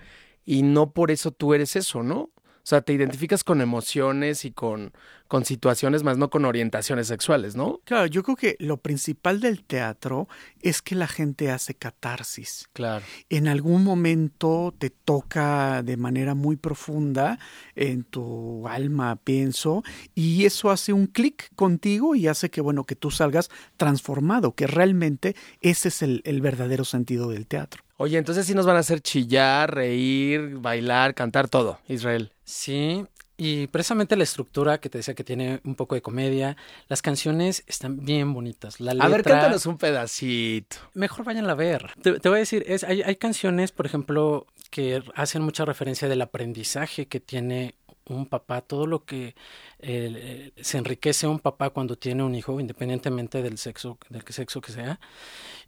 y 0.45 0.63
no 0.63 0.91
por 0.91 1.11
eso 1.11 1.31
tú 1.31 1.53
eres 1.53 1.75
eso, 1.75 2.03
¿no? 2.03 2.32
O 2.63 2.65
sea, 2.65 2.79
te 2.81 2.93
identificas 2.93 3.43
con 3.43 3.59
emociones 3.59 4.45
y 4.45 4.51
con, 4.51 4.93
con 5.27 5.43
situaciones, 5.43 6.03
más 6.03 6.17
no 6.17 6.29
con 6.29 6.45
orientaciones 6.45 7.07
sexuales, 7.07 7.57
¿no? 7.57 7.81
Claro, 7.83 8.05
yo 8.05 8.23
creo 8.23 8.37
que 8.37 8.55
lo 8.59 8.77
principal 8.77 9.41
del 9.41 9.65
teatro 9.65 10.29
es 10.61 10.81
que 10.81 10.95
la 10.95 11.07
gente 11.07 11.51
hace 11.51 11.73
catarsis. 11.73 12.69
Claro. 12.71 13.03
En 13.29 13.49
algún 13.49 13.83
momento 13.83 14.73
te 14.77 14.89
toca 14.89 15.83
de 15.83 15.97
manera 15.97 16.35
muy 16.35 16.55
profunda 16.55 17.37
en 17.75 18.05
tu 18.05 18.65
alma, 18.67 19.17
pienso, 19.17 19.83
y 20.15 20.45
eso 20.45 20.71
hace 20.71 20.93
un 20.93 21.07
clic 21.07 21.53
contigo 21.55 22.15
y 22.15 22.27
hace 22.27 22.49
que, 22.49 22.61
bueno, 22.61 22.85
que 22.85 22.95
tú 22.95 23.11
salgas 23.11 23.49
transformado, 23.75 24.55
que 24.55 24.67
realmente 24.67 25.35
ese 25.59 25.89
es 25.89 26.01
el, 26.01 26.21
el 26.23 26.41
verdadero 26.41 26.85
sentido 26.85 27.29
del 27.29 27.45
teatro. 27.45 27.83
Oye, 27.97 28.17
entonces 28.17 28.45
sí 28.45 28.53
nos 28.53 28.65
van 28.65 28.75
a 28.75 28.79
hacer 28.79 29.01
chillar, 29.01 29.73
reír, 29.73 30.57
bailar, 30.59 31.13
cantar 31.13 31.47
todo, 31.47 31.79
Israel. 31.87 32.32
Sí, 32.43 33.05
y 33.35 33.67
precisamente 33.67 34.15
la 34.15 34.23
estructura 34.23 34.79
que 34.79 34.89
te 34.89 34.99
decía 34.99 35.15
que 35.15 35.23
tiene 35.23 35.59
un 35.63 35.75
poco 35.75 35.95
de 35.95 36.01
comedia, 36.01 36.55
las 36.87 37.01
canciones 37.01 37.63
están 37.67 38.05
bien 38.05 38.33
bonitas. 38.33 38.79
La 38.79 38.93
letra, 38.93 39.07
a 39.07 39.09
ver, 39.09 39.23
cántanos 39.23 39.65
un 39.65 39.77
pedacito. 39.77 40.77
Mejor 40.93 41.25
vayan 41.25 41.49
a 41.49 41.55
ver. 41.55 41.91
Te, 42.01 42.19
te 42.19 42.29
voy 42.29 42.37
a 42.37 42.39
decir, 42.39 42.63
es, 42.67 42.83
hay, 42.83 43.01
hay 43.01 43.15
canciones, 43.15 43.71
por 43.71 43.85
ejemplo, 43.85 44.45
que 44.69 45.03
hacen 45.15 45.41
mucha 45.41 45.65
referencia 45.65 46.07
del 46.07 46.21
aprendizaje 46.21 47.07
que 47.07 47.19
tiene 47.19 47.75
un 48.05 48.25
papá, 48.25 48.61
todo 48.61 48.85
lo 48.85 49.05
que 49.05 49.35
eh, 49.79 50.51
se 50.61 50.77
enriquece 50.77 51.27
un 51.27 51.39
papá 51.39 51.69
cuando 51.69 51.95
tiene 51.95 52.23
un 52.23 52.35
hijo, 52.35 52.59
independientemente 52.59 53.41
del 53.41 53.57
sexo, 53.57 53.97
del 54.09 54.23
sexo 54.29 54.61
que 54.61 54.71
sea. 54.71 54.99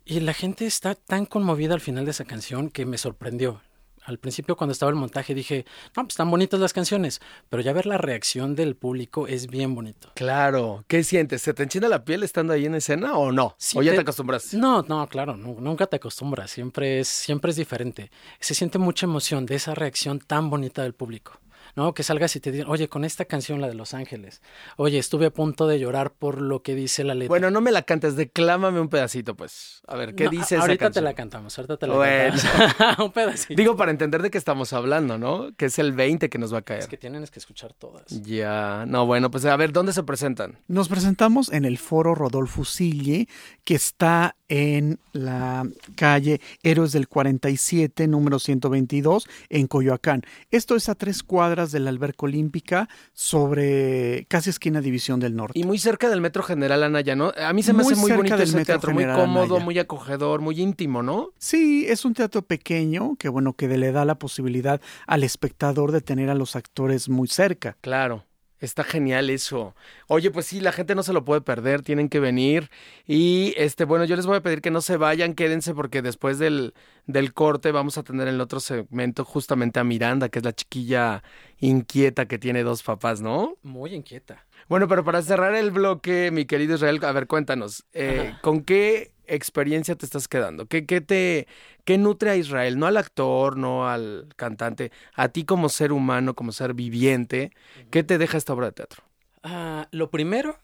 Y 0.03 0.19
la 0.19 0.33
gente 0.33 0.65
está 0.65 0.95
tan 0.95 1.25
conmovida 1.25 1.73
al 1.73 1.81
final 1.81 2.05
de 2.05 2.11
esa 2.11 2.25
canción 2.25 2.69
que 2.69 2.85
me 2.85 2.97
sorprendió. 2.97 3.61
Al 4.05 4.19
principio 4.19 4.55
cuando 4.55 4.71
estaba 4.71 4.89
el 4.91 4.95
montaje 4.95 5.33
dije, 5.33 5.65
no, 5.95 6.03
pues 6.03 6.13
están 6.13 6.29
bonitas 6.31 6.59
las 6.59 6.73
canciones, 6.73 7.21
pero 7.49 7.61
ya 7.63 7.73
ver 7.73 7.85
la 7.85 7.97
reacción 7.97 8.55
del 8.55 8.75
público 8.75 9.27
es 9.27 9.47
bien 9.47 9.75
bonito. 9.75 10.11
Claro. 10.15 10.85
¿Qué 10.87 11.03
sientes? 11.03 11.41
¿Se 11.41 11.53
te 11.53 11.63
enchina 11.63 11.87
la 11.89 12.05
piel 12.05 12.23
estando 12.23 12.53
ahí 12.53 12.65
en 12.65 12.75
escena 12.75 13.17
o 13.17 13.31
no? 13.31 13.55
Sí, 13.57 13.77
¿O 13.77 13.81
ya 13.81 13.91
te- 13.91 13.97
te 13.97 14.01
acostumbras? 14.01 14.53
No, 14.53 14.83
no, 14.83 15.07
claro, 15.07 15.35
nu- 15.37 15.57
nunca 15.59 15.87
te 15.87 15.95
acostumbras, 15.97 16.51
siempre 16.51 16.99
es, 16.99 17.07
siempre 17.07 17.51
es 17.51 17.57
diferente. 17.57 18.11
Se 18.39 18.53
siente 18.53 18.77
mucha 18.77 19.05
emoción 19.05 19.45
de 19.45 19.55
esa 19.55 19.73
reacción 19.75 20.19
tan 20.19 20.49
bonita 20.49 20.83
del 20.83 20.93
público. 20.93 21.39
¿No? 21.75 21.93
Que 21.93 22.03
salgas 22.03 22.35
y 22.35 22.39
te 22.39 22.51
digan, 22.51 22.67
oye, 22.69 22.87
con 22.89 23.03
esta 23.05 23.25
canción, 23.25 23.61
la 23.61 23.67
de 23.67 23.73
Los 23.75 23.93
Ángeles, 23.93 24.41
oye, 24.77 24.97
estuve 24.97 25.27
a 25.27 25.31
punto 25.31 25.67
de 25.67 25.79
llorar 25.79 26.11
por 26.11 26.41
lo 26.41 26.61
que 26.61 26.75
dice 26.75 27.03
la 27.03 27.13
letra. 27.13 27.29
Bueno, 27.29 27.51
no 27.51 27.61
me 27.61 27.71
la 27.71 27.83
cantes, 27.83 28.15
declámame 28.15 28.79
un 28.79 28.89
pedacito, 28.89 29.35
pues. 29.35 29.81
A 29.87 29.95
ver, 29.95 30.15
¿qué 30.15 30.25
No, 30.25 30.29
dice 30.31 30.55
esa 30.55 30.61
Ahorita 30.61 30.77
te 30.77 30.85
canción? 30.85 31.03
la 31.05 31.13
cantamos, 31.13 31.57
ahorita 31.57 31.77
te 31.77 31.87
la 31.87 31.95
Bueno. 31.95 32.35
cantamos. 32.77 32.99
un 33.05 33.11
pedacito. 33.11 33.53
Digo, 33.55 33.75
para 33.75 33.91
entender 33.91 34.21
de 34.21 34.31
qué 34.31 34.37
estamos 34.37 34.73
hablando, 34.73 35.17
¿no? 35.17 35.53
Que 35.57 35.65
es 35.65 35.79
el 35.79 35.91
20 35.93 36.29
que 36.29 36.37
nos 36.37 36.53
va 36.53 36.59
a 36.59 36.61
caer. 36.61 36.79
Es 36.81 36.87
que 36.87 36.97
tienen 36.97 37.25
que 37.25 37.39
escuchar 37.39 37.73
todas. 37.73 38.05
Ya, 38.23 38.85
no, 38.87 39.05
bueno, 39.05 39.29
pues 39.31 39.45
a 39.45 39.55
ver, 39.57 39.71
¿dónde 39.73 39.93
se 39.93 40.03
presentan? 40.03 40.59
Nos 40.67 40.87
presentamos 40.89 41.51
en 41.51 41.65
el 41.65 41.77
foro 41.77 42.15
Rodolfo 42.15 42.65
Sille, 42.65 43.27
que 43.63 43.75
está 43.75 44.35
en 44.47 44.99
la 45.11 45.67
calle 45.95 46.39
Héroes 46.63 46.91
del 46.91 47.07
47, 47.07 48.07
número 48.07 48.39
122, 48.39 49.27
en 49.49 49.67
Coyoacán. 49.67 50.21
Esto 50.51 50.75
es 50.75 50.87
a 50.89 50.95
tres 50.95 51.23
cuadras 51.23 51.64
de 51.71 51.79
la 51.79 51.89
alberca 51.89 52.25
olímpica, 52.25 52.89
sobre 53.13 54.25
casi 54.29 54.49
esquina 54.49 54.81
División 54.81 55.19
del 55.19 55.35
Norte. 55.35 55.57
Y 55.57 55.63
muy 55.63 55.77
cerca 55.77 56.09
del 56.09 56.21
Metro 56.21 56.43
General 56.43 56.83
Anaya, 56.83 57.15
¿no? 57.15 57.31
A 57.37 57.53
mí 57.53 57.63
se 57.63 57.73
me 57.73 57.83
Muy 57.83 57.93
hace 57.93 58.01
muy 58.01 58.11
bonito 58.11 58.37
del 58.37 58.47
ese 58.47 58.57
Metro 58.57 58.73
teatro, 58.73 58.93
muy 58.93 59.05
cómodo, 59.05 59.55
Anaya. 59.55 59.65
muy 59.65 59.79
acogedor, 59.79 60.41
muy 60.41 60.59
íntimo, 60.61 61.03
¿no? 61.03 61.29
Sí, 61.37 61.85
es 61.87 62.05
un 62.05 62.13
teatro 62.13 62.41
pequeño 62.41 63.15
que 63.17 63.29
bueno 63.29 63.53
que 63.53 63.67
le 63.67 63.91
da 63.91 64.05
la 64.05 64.15
posibilidad 64.15 64.81
al 65.07 65.23
espectador 65.23 65.91
de 65.91 66.01
tener 66.01 66.29
a 66.29 66.35
los 66.35 66.55
actores 66.55 67.09
muy 67.09 67.27
cerca. 67.27 67.77
Claro. 67.81 68.25
Está 68.65 68.83
genial 68.83 69.29
eso. 69.29 69.75
Oye, 70.07 70.31
pues 70.31 70.47
sí, 70.47 70.59
la 70.59 70.71
gente 70.71 70.95
no 70.95 71.03
se 71.03 71.13
lo 71.13 71.23
puede 71.23 71.41
perder, 71.41 71.81
tienen 71.81 72.09
que 72.09 72.19
venir. 72.19 72.69
Y 73.07 73.53
este, 73.57 73.85
bueno, 73.85 74.05
yo 74.05 74.15
les 74.15 74.25
voy 74.25 74.37
a 74.37 74.41
pedir 74.41 74.61
que 74.61 74.71
no 74.71 74.81
se 74.81 74.97
vayan, 74.97 75.33
quédense 75.33 75.73
porque 75.73 76.01
después 76.01 76.39
del, 76.39 76.73
del 77.07 77.33
corte 77.33 77.71
vamos 77.71 77.97
a 77.97 78.03
tener 78.03 78.27
en 78.27 78.35
el 78.35 78.41
otro 78.41 78.59
segmento 78.59 79.23
justamente 79.23 79.79
a 79.79 79.83
Miranda, 79.83 80.29
que 80.29 80.39
es 80.39 80.45
la 80.45 80.53
chiquilla 80.53 81.23
inquieta 81.59 82.27
que 82.27 82.37
tiene 82.37 82.63
dos 82.63 82.83
papás, 82.83 83.21
¿no? 83.21 83.55
Muy 83.63 83.93
inquieta. 83.93 84.45
Bueno, 84.67 84.87
pero 84.87 85.03
para 85.03 85.21
cerrar 85.21 85.55
el 85.55 85.71
bloque, 85.71 86.31
mi 86.31 86.45
querido 86.45 86.75
Israel, 86.75 86.99
a 87.03 87.11
ver, 87.11 87.27
cuéntanos, 87.27 87.85
eh. 87.93 88.35
¿con 88.41 88.63
qué 88.63 89.14
experiencia 89.27 89.95
te 89.95 90.05
estás 90.05 90.27
quedando? 90.27 90.65
¿Qué, 90.67 90.85
qué 90.85 91.01
te 91.01 91.47
qué 91.83 91.97
nutre 91.97 92.31
a 92.31 92.35
Israel? 92.35 92.77
No 92.77 92.87
al 92.87 92.97
actor, 92.97 93.57
no 93.57 93.87
al 93.87 94.27
cantante, 94.35 94.91
a 95.13 95.29
ti 95.29 95.45
como 95.45 95.69
ser 95.69 95.91
humano, 95.91 96.35
como 96.35 96.51
ser 96.51 96.73
viviente, 96.73 97.51
¿qué 97.91 98.03
te 98.03 98.17
deja 98.17 98.37
esta 98.37 98.53
obra 98.53 98.67
de 98.67 98.73
teatro? 98.73 99.03
Ah, 99.43 99.87
lo 99.91 100.09
primero, 100.09 100.57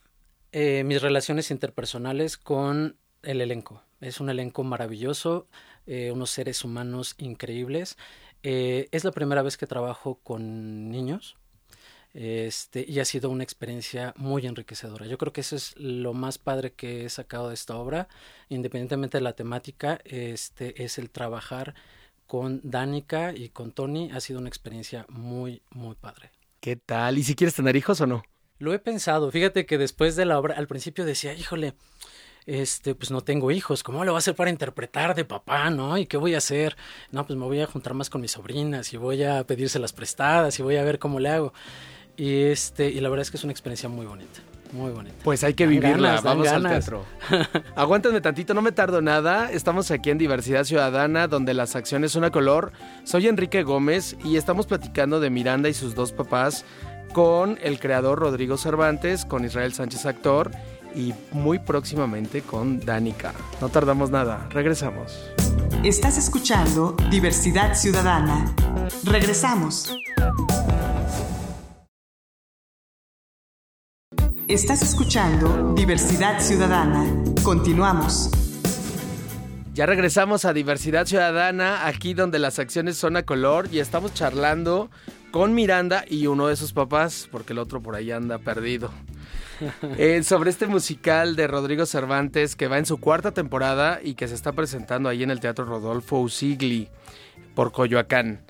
eh, 0.52 0.82
mis 0.84 1.00
relaciones 1.00 1.50
interpersonales 1.50 2.36
con 2.36 2.96
el 3.22 3.40
elenco. 3.40 3.82
Es 4.00 4.20
un 4.20 4.28
elenco 4.28 4.64
maravilloso, 4.64 5.46
eh, 5.86 6.10
unos 6.10 6.30
seres 6.30 6.64
humanos 6.64 7.14
increíbles. 7.18 7.96
Eh, 8.42 8.88
es 8.90 9.04
la 9.04 9.12
primera 9.12 9.42
vez 9.42 9.56
que 9.56 9.66
trabajo 9.66 10.16
con 10.22 10.90
niños. 10.90 11.36
Este, 12.14 12.84
y 12.86 13.00
ha 13.00 13.04
sido 13.04 13.30
una 13.30 13.42
experiencia 13.42 14.12
muy 14.16 14.46
enriquecedora. 14.46 15.06
Yo 15.06 15.16
creo 15.16 15.32
que 15.32 15.40
eso 15.40 15.56
es 15.56 15.74
lo 15.78 16.12
más 16.12 16.38
padre 16.38 16.72
que 16.72 17.06
he 17.06 17.08
sacado 17.08 17.48
de 17.48 17.54
esta 17.54 17.76
obra, 17.76 18.08
independientemente 18.48 19.18
de 19.18 19.22
la 19.22 19.32
temática, 19.32 20.00
este 20.04 20.84
es 20.84 20.98
el 20.98 21.10
trabajar 21.10 21.74
con 22.26 22.60
Danica 22.64 23.34
y 23.34 23.50
con 23.50 23.72
Tony, 23.72 24.10
ha 24.10 24.20
sido 24.20 24.40
una 24.40 24.48
experiencia 24.48 25.04
muy, 25.08 25.62
muy 25.70 25.94
padre. 25.94 26.30
¿Qué 26.60 26.76
tal? 26.76 27.18
¿Y 27.18 27.24
si 27.24 27.34
quieres 27.34 27.54
tener 27.54 27.76
hijos 27.76 28.00
o 28.00 28.06
no? 28.06 28.22
Lo 28.58 28.72
he 28.72 28.78
pensado. 28.78 29.30
Fíjate 29.30 29.66
que 29.66 29.76
después 29.76 30.16
de 30.16 30.24
la 30.24 30.38
obra, 30.38 30.54
al 30.56 30.66
principio 30.66 31.04
decía, 31.04 31.34
híjole, 31.34 31.74
este, 32.46 32.94
pues 32.94 33.10
no 33.10 33.22
tengo 33.22 33.50
hijos. 33.50 33.82
¿Cómo 33.82 34.04
lo 34.04 34.12
voy 34.12 34.18
a 34.18 34.20
hacer 34.20 34.34
para 34.34 34.50
interpretar 34.50 35.14
de 35.14 35.24
papá, 35.24 35.70
no? 35.70 35.98
¿Y 35.98 36.06
qué 36.06 36.16
voy 36.16 36.34
a 36.34 36.38
hacer? 36.38 36.76
No, 37.10 37.26
pues 37.26 37.38
me 37.38 37.44
voy 37.44 37.60
a 37.60 37.66
juntar 37.66 37.94
más 37.94 38.10
con 38.10 38.20
mis 38.20 38.32
sobrinas 38.32 38.92
y 38.92 38.96
voy 38.96 39.22
a 39.24 39.44
pedírselas 39.44 39.92
prestadas 39.92 40.58
y 40.58 40.62
voy 40.62 40.76
a 40.76 40.84
ver 40.84 40.98
cómo 40.98 41.20
le 41.20 41.28
hago. 41.28 41.52
Y 42.16 42.44
este, 42.44 42.90
y 42.90 43.00
la 43.00 43.08
verdad 43.08 43.22
es 43.22 43.30
que 43.30 43.36
es 43.36 43.44
una 43.44 43.52
experiencia 43.52 43.88
muy 43.88 44.06
bonita, 44.06 44.40
muy 44.72 44.90
bonita. 44.90 45.16
Pues 45.24 45.44
hay 45.44 45.54
que 45.54 45.64
Dan 45.64 45.70
vivirla, 45.70 46.08
ganas, 46.08 46.22
vamos 46.22 46.48
al 46.48 46.62
teatro. 46.62 47.04
Aguántenme 47.76 48.20
tantito, 48.20 48.54
no 48.54 48.62
me 48.62 48.72
tardo 48.72 49.00
nada. 49.00 49.50
Estamos 49.50 49.90
aquí 49.90 50.10
en 50.10 50.18
Diversidad 50.18 50.64
Ciudadana, 50.64 51.26
donde 51.26 51.54
las 51.54 51.74
acciones 51.74 52.12
son 52.12 52.24
a 52.24 52.30
color. 52.30 52.72
Soy 53.04 53.28
Enrique 53.28 53.62
Gómez 53.62 54.16
y 54.24 54.36
estamos 54.36 54.66
platicando 54.66 55.20
de 55.20 55.30
Miranda 55.30 55.68
y 55.68 55.74
sus 55.74 55.94
dos 55.94 56.12
papás 56.12 56.64
con 57.12 57.58
el 57.62 57.78
creador 57.78 58.18
Rodrigo 58.18 58.56
Cervantes, 58.56 59.24
con 59.24 59.44
Israel 59.44 59.72
Sánchez 59.72 60.06
actor 60.06 60.50
y 60.94 61.14
muy 61.30 61.58
próximamente 61.58 62.42
con 62.42 62.80
Danica. 62.80 63.32
No 63.60 63.68
tardamos 63.68 64.10
nada, 64.10 64.48
regresamos. 64.50 65.18
Estás 65.84 66.18
escuchando 66.18 66.96
Diversidad 67.10 67.74
Ciudadana. 67.74 68.54
Regresamos. 69.04 69.92
Estás 74.48 74.82
escuchando 74.82 75.72
Diversidad 75.74 76.40
Ciudadana. 76.40 77.06
Continuamos. 77.44 78.28
Ya 79.72 79.86
regresamos 79.86 80.44
a 80.44 80.52
Diversidad 80.52 81.06
Ciudadana, 81.06 81.86
aquí 81.86 82.12
donde 82.12 82.40
las 82.40 82.58
acciones 82.58 82.96
son 82.96 83.16
a 83.16 83.22
color 83.22 83.68
y 83.70 83.78
estamos 83.78 84.12
charlando 84.14 84.90
con 85.30 85.54
Miranda 85.54 86.04
y 86.08 86.26
uno 86.26 86.48
de 86.48 86.56
sus 86.56 86.72
papás, 86.72 87.28
porque 87.30 87.52
el 87.52 87.60
otro 87.60 87.80
por 87.80 87.94
ahí 87.94 88.10
anda 88.10 88.38
perdido. 88.38 88.90
Eh, 89.96 90.24
sobre 90.24 90.50
este 90.50 90.66
musical 90.66 91.36
de 91.36 91.46
Rodrigo 91.46 91.86
Cervantes 91.86 92.56
que 92.56 92.66
va 92.66 92.78
en 92.78 92.86
su 92.86 92.98
cuarta 92.98 93.30
temporada 93.30 94.00
y 94.02 94.14
que 94.14 94.26
se 94.26 94.34
está 94.34 94.50
presentando 94.50 95.08
ahí 95.08 95.22
en 95.22 95.30
el 95.30 95.38
Teatro 95.38 95.64
Rodolfo 95.64 96.18
Usigli 96.18 96.88
por 97.54 97.70
Coyoacán. 97.70 98.40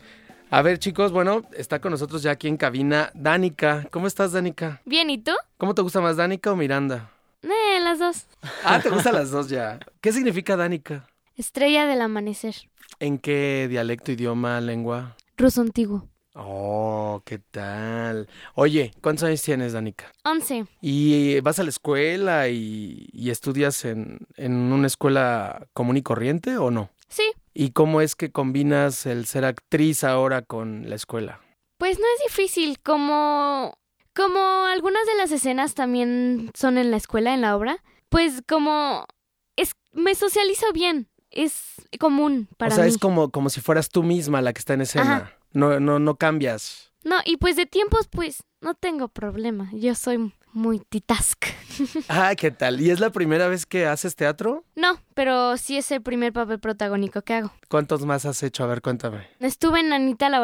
A 0.54 0.60
ver 0.60 0.78
chicos, 0.78 1.12
bueno, 1.12 1.46
está 1.56 1.80
con 1.80 1.92
nosotros 1.92 2.22
ya 2.22 2.32
aquí 2.32 2.46
en 2.46 2.58
cabina 2.58 3.10
Danica. 3.14 3.88
¿Cómo 3.90 4.06
estás 4.06 4.32
Danica? 4.32 4.82
Bien, 4.84 5.08
¿y 5.08 5.16
tú? 5.16 5.32
¿Cómo 5.56 5.74
te 5.74 5.80
gusta 5.80 6.02
más 6.02 6.18
Danica 6.18 6.52
o 6.52 6.56
Miranda? 6.56 7.10
Eh, 7.42 7.80
las 7.80 7.98
dos. 7.98 8.26
Ah, 8.62 8.78
te 8.78 8.90
gustan 8.90 9.14
las 9.14 9.30
dos 9.30 9.48
ya. 9.48 9.78
¿Qué 10.02 10.12
significa 10.12 10.54
Danica? 10.54 11.08
Estrella 11.38 11.86
del 11.86 12.02
amanecer. 12.02 12.54
¿En 13.00 13.16
qué 13.16 13.66
dialecto, 13.70 14.12
idioma, 14.12 14.60
lengua? 14.60 15.16
Ruso 15.38 15.62
antiguo. 15.62 16.06
Oh, 16.34 17.22
¿qué 17.24 17.38
tal? 17.38 18.28
Oye, 18.54 18.92
¿cuántos 19.00 19.24
años 19.24 19.40
tienes, 19.40 19.72
Danica? 19.72 20.12
Once. 20.22 20.66
¿Y 20.82 21.40
vas 21.40 21.60
a 21.60 21.62
la 21.62 21.70
escuela 21.70 22.50
y, 22.50 23.08
y 23.10 23.30
estudias 23.30 23.86
en, 23.86 24.18
en 24.36 24.52
una 24.52 24.86
escuela 24.86 25.66
común 25.72 25.96
y 25.96 26.02
corriente 26.02 26.58
o 26.58 26.70
no? 26.70 26.90
Sí, 27.08 27.24
¿Y 27.54 27.70
cómo 27.70 28.00
es 28.00 28.14
que 28.14 28.32
combinas 28.32 29.06
el 29.06 29.26
ser 29.26 29.44
actriz 29.44 30.04
ahora 30.04 30.42
con 30.42 30.88
la 30.88 30.96
escuela? 30.96 31.40
pues 31.82 31.98
no 31.98 32.04
es 32.04 32.32
difícil. 32.32 32.78
Como. 32.80 33.76
Como 34.14 34.66
algunas 34.66 35.04
de 35.04 35.16
las 35.16 35.32
escenas 35.32 35.74
también 35.74 36.52
son 36.54 36.78
en 36.78 36.92
la 36.92 36.96
escuela, 36.96 37.34
en 37.34 37.40
la 37.40 37.56
obra. 37.56 37.82
Pues 38.08 38.40
como. 38.46 39.04
Es, 39.56 39.72
me 39.90 40.14
socializo 40.14 40.72
bien. 40.72 41.08
Es 41.32 41.74
común 41.98 42.48
para 42.56 42.72
o 42.72 42.74
sea, 42.76 42.84
mí. 42.84 42.90
es 42.90 42.98
como, 42.98 43.32
como 43.32 43.50
si 43.50 43.60
fueras 43.60 43.88
tú 43.88 44.04
misma 44.04 44.40
la 44.42 44.52
que 44.52 44.60
está 44.60 44.74
en 44.74 44.82
escena. 44.82 45.16
Ajá. 45.16 45.38
No, 45.54 45.80
no, 45.80 45.98
no 45.98 46.14
cambias. 46.14 46.92
No, 47.02 47.16
y 47.24 47.36
pues 47.36 47.56
de 47.56 47.66
tiempos, 47.66 48.06
pues 48.06 48.44
no 48.60 48.74
tengo 48.74 49.08
problema. 49.08 49.68
Yo 49.72 49.96
soy 49.96 50.32
multitask. 50.52 51.46
Ah, 52.08 52.34
¿qué 52.36 52.50
tal? 52.50 52.80
¿Y 52.80 52.90
es 52.90 53.00
la 53.00 53.10
primera 53.10 53.48
vez 53.48 53.66
que 53.66 53.86
haces 53.86 54.16
teatro? 54.16 54.64
no, 54.76 54.98
pero 55.14 55.56
sí 55.58 55.76
es 55.76 55.90
el 55.92 56.00
primer 56.02 56.32
papel 56.32 56.58
protagónico 56.58 57.20
que 57.22 57.34
hago. 57.34 57.52
¿Cuántos 57.68 58.04
más 58.06 58.24
has 58.24 58.42
hecho? 58.42 58.64
A 58.64 58.66
ver, 58.66 58.80
cuéntame. 58.80 59.26
Estuve 59.40 59.80
en 59.80 59.92
Anita 59.92 60.28
la 60.30 60.40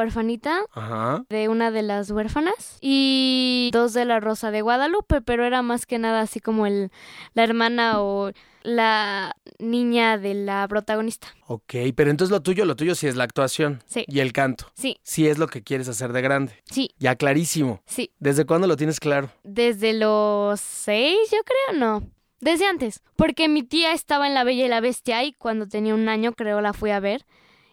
Ajá. 0.72 1.24
de 1.30 1.48
una 1.48 1.70
de 1.70 1.82
las 1.82 2.10
huérfanas 2.10 2.76
y 2.80 3.70
dos 3.72 3.92
de 3.94 4.04
la 4.04 4.20
Rosa 4.20 4.50
de 4.50 4.60
Guadalupe, 4.62 5.20
pero 5.22 5.44
era 5.46 5.62
más 5.62 5.86
que 5.86 5.98
nada 5.98 6.20
así 6.20 6.40
como 6.40 6.66
el 6.66 6.90
la 7.34 7.44
hermana 7.44 8.00
o 8.02 8.30
la 8.62 9.34
niña 9.58 10.18
de 10.18 10.34
la 10.34 10.66
protagonista. 10.68 11.28
Ok, 11.46 11.74
pero 11.96 12.10
entonces 12.10 12.30
lo 12.30 12.42
tuyo, 12.42 12.66
lo 12.66 12.76
tuyo 12.76 12.94
sí 12.94 13.06
es 13.06 13.16
la 13.16 13.24
actuación. 13.24 13.82
Sí. 13.86 14.04
Y 14.08 14.20
el 14.20 14.32
canto. 14.34 14.66
Sí, 14.74 14.98
Sí 15.02 15.26
es 15.26 15.38
lo 15.38 15.46
que 15.46 15.62
quieres 15.62 15.88
hacer 15.88 16.12
de 16.12 16.20
grande. 16.20 16.52
sí, 16.70 16.90
Ya 16.98 17.16
clarísimo. 17.16 17.80
sí. 17.86 18.10
¿Desde 18.18 18.44
cuándo 18.44 18.66
lo 18.66 18.76
tienes 18.76 19.00
claro? 19.00 19.30
Desde 19.44 19.94
los 19.94 20.60
seis, 20.60 21.17
yo 21.30 21.38
creo, 21.44 21.78
no. 21.78 22.10
Desde 22.40 22.66
antes, 22.66 23.02
porque 23.16 23.48
mi 23.48 23.62
tía 23.64 23.92
estaba 23.92 24.26
en 24.28 24.34
La 24.34 24.44
Bella 24.44 24.64
y 24.64 24.68
la 24.68 24.80
Bestia 24.80 25.24
y 25.24 25.32
cuando 25.32 25.66
tenía 25.66 25.94
un 25.94 26.08
año 26.08 26.32
creo 26.34 26.60
la 26.60 26.72
fui 26.72 26.90
a 26.90 27.00
ver. 27.00 27.26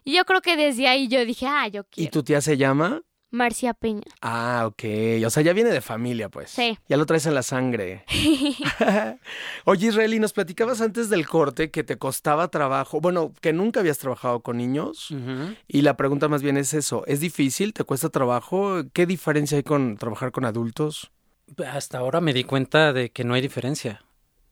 Y 0.04 0.16
yo 0.16 0.26
creo 0.26 0.42
que 0.42 0.56
desde 0.58 0.88
ahí 0.88 1.08
yo 1.08 1.24
dije, 1.26 1.46
ah, 1.48 1.68
yo 1.68 1.82
¿Y 1.82 1.86
quiero. 1.96 2.12
tu 2.12 2.24
tía 2.24 2.42
se 2.42 2.58
llama? 2.58 3.02
Marcia 3.32 3.74
Peña. 3.74 4.04
Ah, 4.22 4.64
ok. 4.66 4.84
O 5.26 5.30
sea, 5.30 5.44
ya 5.44 5.52
viene 5.52 5.70
de 5.70 5.82
familia, 5.82 6.30
pues. 6.30 6.52
Sí. 6.52 6.78
Ya 6.88 6.96
lo 6.96 7.06
traes 7.06 7.26
en 7.26 7.34
la 7.34 7.44
sangre. 7.44 8.06
Oye, 9.66 9.88
Israeli, 9.88 10.20
nos 10.20 10.34
platicabas 10.34 10.82
antes 10.82 11.10
del 11.10 11.28
corte 11.28 11.70
que 11.70 11.84
te 11.84 11.98
costaba 11.98 12.48
trabajo, 12.50 13.02
bueno, 13.02 13.34
que 13.42 13.52
nunca 13.54 13.82
habías 13.82 13.98
trabajado 13.98 14.40
con 14.42 14.58
niños. 14.58 15.14
Y 15.68 15.82
la 15.82 15.98
pregunta 15.98 16.28
más 16.30 16.42
bien 16.44 16.58
es 16.58 16.74
eso, 16.74 17.04
¿es 17.08 17.20
difícil? 17.20 17.74
¿Te 17.74 17.84
cuesta 17.84 18.10
trabajo? 18.10 18.84
¿Qué 18.94 19.06
diferencia 19.06 19.58
hay 19.58 19.64
con 19.64 19.98
trabajar 19.98 20.32
con 20.32 20.46
adultos? 20.46 21.12
Hasta 21.68 22.00
ahora 22.00 22.22
me 22.22 22.34
di 22.34 22.44
cuenta 22.44 22.92
de 22.94 23.12
que 23.12 23.24
no 23.24 23.34
hay 23.34 23.42
diferencia. 23.42 24.02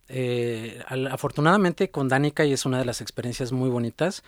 Eh, 0.09 0.81
al- 0.88 1.07
afortunadamente 1.07 1.89
con 1.89 2.07
Danica, 2.09 2.45
y 2.45 2.53
es 2.53 2.65
una 2.65 2.77
de 2.77 2.85
las 2.85 3.01
experiencias 3.01 3.51
muy 3.51 3.69
bonitas, 3.69 4.23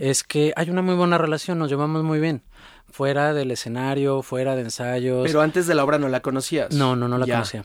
es 0.00 0.22
que 0.22 0.52
hay 0.56 0.70
una 0.70 0.82
muy 0.82 0.94
buena 0.94 1.18
relación, 1.18 1.58
nos 1.58 1.68
llevamos 1.68 2.04
muy 2.04 2.20
bien. 2.20 2.42
Fuera 2.90 3.34
del 3.34 3.50
escenario, 3.50 4.22
fuera 4.22 4.54
de 4.54 4.62
ensayos. 4.62 5.24
Pero 5.26 5.42
antes 5.42 5.66
de 5.66 5.74
la 5.74 5.84
obra 5.84 5.98
no 5.98 6.08
la 6.08 6.20
conocías. 6.20 6.72
No, 6.72 6.96
no, 6.96 7.08
no 7.08 7.18
la 7.18 7.26
Ya. 7.26 7.34
conocía. 7.34 7.64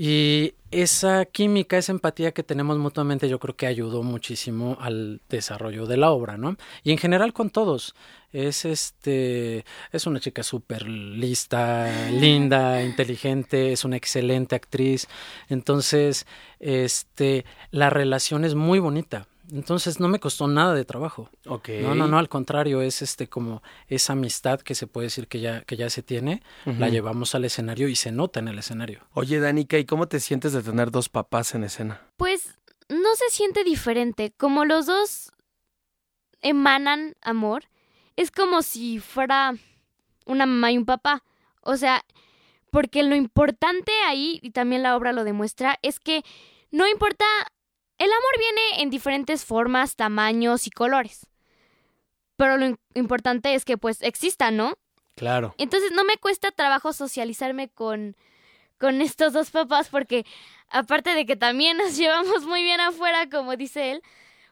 Y 0.00 0.54
esa 0.70 1.24
química, 1.24 1.76
esa 1.76 1.90
empatía 1.90 2.30
que 2.32 2.44
tenemos 2.44 2.78
mutuamente, 2.78 3.28
yo 3.28 3.40
creo 3.40 3.56
que 3.56 3.66
ayudó 3.66 4.04
muchísimo 4.04 4.78
al 4.80 5.20
desarrollo 5.28 5.86
de 5.86 5.96
la 5.96 6.12
obra, 6.12 6.36
¿no? 6.36 6.56
Y 6.84 6.92
en 6.92 6.98
general 6.98 7.32
con 7.32 7.50
todos. 7.50 7.96
Es 8.32 8.64
este, 8.64 9.64
es 9.90 10.06
una 10.06 10.20
chica 10.20 10.44
súper 10.44 10.86
lista, 10.86 11.90
linda, 12.12 12.84
inteligente, 12.84 13.72
es 13.72 13.84
una 13.84 13.96
excelente 13.96 14.54
actriz. 14.54 15.08
Entonces, 15.48 16.26
este, 16.60 17.44
la 17.72 17.90
relación 17.90 18.44
es 18.44 18.54
muy 18.54 18.78
bonita. 18.78 19.26
Entonces 19.52 19.98
no 20.00 20.08
me 20.08 20.20
costó 20.20 20.46
nada 20.46 20.74
de 20.74 20.84
trabajo. 20.84 21.30
Ok. 21.46 21.70
No, 21.82 21.94
no, 21.94 22.06
no, 22.06 22.18
al 22.18 22.28
contrario, 22.28 22.82
es 22.82 23.02
este 23.02 23.28
como 23.28 23.62
esa 23.86 24.12
amistad 24.12 24.60
que 24.60 24.74
se 24.74 24.86
puede 24.86 25.06
decir 25.06 25.28
que 25.28 25.40
ya, 25.40 25.62
que 25.62 25.76
ya 25.76 25.88
se 25.90 26.02
tiene, 26.02 26.42
la 26.64 26.88
llevamos 26.88 27.34
al 27.34 27.44
escenario 27.44 27.88
y 27.88 27.96
se 27.96 28.12
nota 28.12 28.40
en 28.40 28.48
el 28.48 28.58
escenario. 28.58 29.06
Oye, 29.14 29.40
Danica, 29.40 29.78
¿y 29.78 29.84
cómo 29.84 30.06
te 30.06 30.20
sientes 30.20 30.52
de 30.52 30.62
tener 30.62 30.90
dos 30.90 31.08
papás 31.08 31.54
en 31.54 31.64
escena? 31.64 32.02
Pues 32.16 32.58
no 32.88 33.14
se 33.14 33.30
siente 33.30 33.64
diferente. 33.64 34.32
Como 34.36 34.64
los 34.64 34.86
dos 34.86 35.32
emanan 36.40 37.16
amor, 37.22 37.64
es 38.16 38.30
como 38.30 38.62
si 38.62 38.98
fuera 38.98 39.54
una 40.26 40.46
mamá 40.46 40.72
y 40.72 40.78
un 40.78 40.84
papá. 40.84 41.22
O 41.62 41.76
sea, 41.76 42.04
porque 42.70 43.02
lo 43.02 43.14
importante 43.14 43.92
ahí, 44.06 44.38
y 44.42 44.50
también 44.50 44.82
la 44.82 44.96
obra 44.96 45.12
lo 45.12 45.24
demuestra, 45.24 45.78
es 45.82 46.00
que 46.00 46.22
no 46.70 46.86
importa, 46.86 47.24
el 47.98 48.10
amor 48.10 48.38
viene 48.38 48.82
en 48.82 48.90
diferentes 48.90 49.44
formas, 49.44 49.96
tamaños 49.96 50.66
y 50.66 50.70
colores. 50.70 51.26
Pero 52.36 52.56
lo 52.56 52.76
importante 52.94 53.54
es 53.54 53.64
que 53.64 53.76
pues 53.76 54.02
exista, 54.02 54.50
¿no? 54.50 54.74
Claro. 55.16 55.54
Entonces 55.58 55.90
no 55.92 56.04
me 56.04 56.16
cuesta 56.16 56.50
trabajo 56.52 56.92
socializarme 56.92 57.68
con, 57.68 58.16
con 58.78 59.00
estos 59.02 59.32
dos 59.32 59.50
papás 59.50 59.88
porque 59.88 60.24
aparte 60.68 61.14
de 61.14 61.26
que 61.26 61.34
también 61.36 61.76
nos 61.76 61.96
llevamos 61.98 62.46
muy 62.46 62.62
bien 62.62 62.80
afuera, 62.80 63.28
como 63.28 63.56
dice 63.56 63.90
él, 63.92 64.02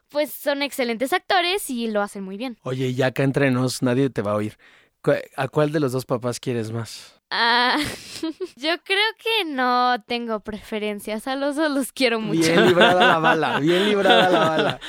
pues 0.09 0.31
son 0.33 0.61
excelentes 0.61 1.13
actores 1.13 1.69
y 1.69 1.87
lo 1.89 2.01
hacen 2.01 2.23
muy 2.23 2.37
bien. 2.37 2.57
Oye, 2.63 2.87
y 2.87 2.95
ya 2.95 3.07
acá 3.07 3.23
entre 3.23 3.51
nos, 3.51 3.81
nadie 3.81 4.09
te 4.09 4.21
va 4.21 4.31
a 4.31 4.35
oír. 4.35 4.57
¿Cu- 5.01 5.13
¿A 5.35 5.47
cuál 5.47 5.71
de 5.71 5.79
los 5.79 5.91
dos 5.93 6.05
papás 6.05 6.39
quieres 6.39 6.71
más? 6.71 7.16
Ah, 7.29 7.77
yo 8.55 8.69
creo 8.83 9.05
que 9.21 9.45
no 9.45 10.01
tengo 10.07 10.39
preferencias, 10.39 11.27
a 11.27 11.35
los 11.35 11.55
dos 11.57 11.69
los 11.71 11.91
quiero 11.91 12.19
mucho. 12.21 12.39
Bien 12.39 12.65
librada 12.67 13.05
la 13.05 13.17
bala, 13.19 13.59
bien 13.61 13.85
librada 13.89 14.29
la 14.29 14.39
bala. 14.49 14.79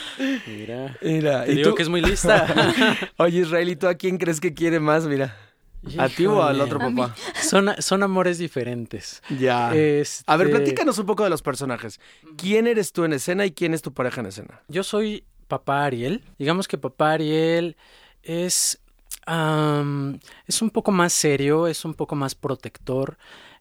Mira, 0.46 0.96
Mira, 1.02 1.44
te 1.44 1.52
¿y 1.52 1.56
digo 1.56 1.70
tú? 1.70 1.74
que 1.76 1.82
es 1.82 1.88
muy 1.88 2.00
lista. 2.00 2.46
Oye, 3.16 3.40
Israel, 3.40 3.68
¿y 3.68 3.76
tú 3.76 3.88
a 3.88 3.94
quién 3.94 4.18
crees 4.18 4.40
que 4.40 4.54
quiere 4.54 4.78
más? 4.78 5.06
Mira, 5.06 5.36
¿a 5.98 6.08
ti 6.08 6.26
o 6.26 6.42
al 6.44 6.60
otro 6.60 6.78
papá? 6.78 7.14
Son, 7.42 7.70
son 7.80 8.04
amores 8.04 8.38
diferentes. 8.38 9.20
Ya. 9.36 9.74
Este, 9.74 10.22
A 10.30 10.36
ver, 10.36 10.50
platícanos 10.50 10.96
un 10.98 11.06
poco 11.06 11.24
de 11.24 11.30
los 11.30 11.42
personajes. 11.42 11.98
¿Quién 12.36 12.68
eres 12.68 12.92
tú 12.92 13.04
en 13.04 13.14
escena 13.14 13.46
y 13.46 13.50
quién 13.52 13.74
es 13.74 13.82
tu 13.82 13.92
pareja 13.92 14.20
en 14.20 14.26
escena? 14.26 14.62
Yo 14.68 14.84
soy 14.84 15.24
papá 15.48 15.84
Ariel. 15.86 16.22
Digamos 16.38 16.68
que 16.68 16.78
papá 16.78 17.12
Ariel 17.14 17.76
es, 18.22 18.80
es 20.46 20.62
un 20.62 20.70
poco 20.70 20.90
más 20.90 21.12
serio, 21.12 21.66
es 21.66 21.84
un 21.84 21.94
poco 21.94 22.14
más 22.14 22.34
protector, 22.34 23.18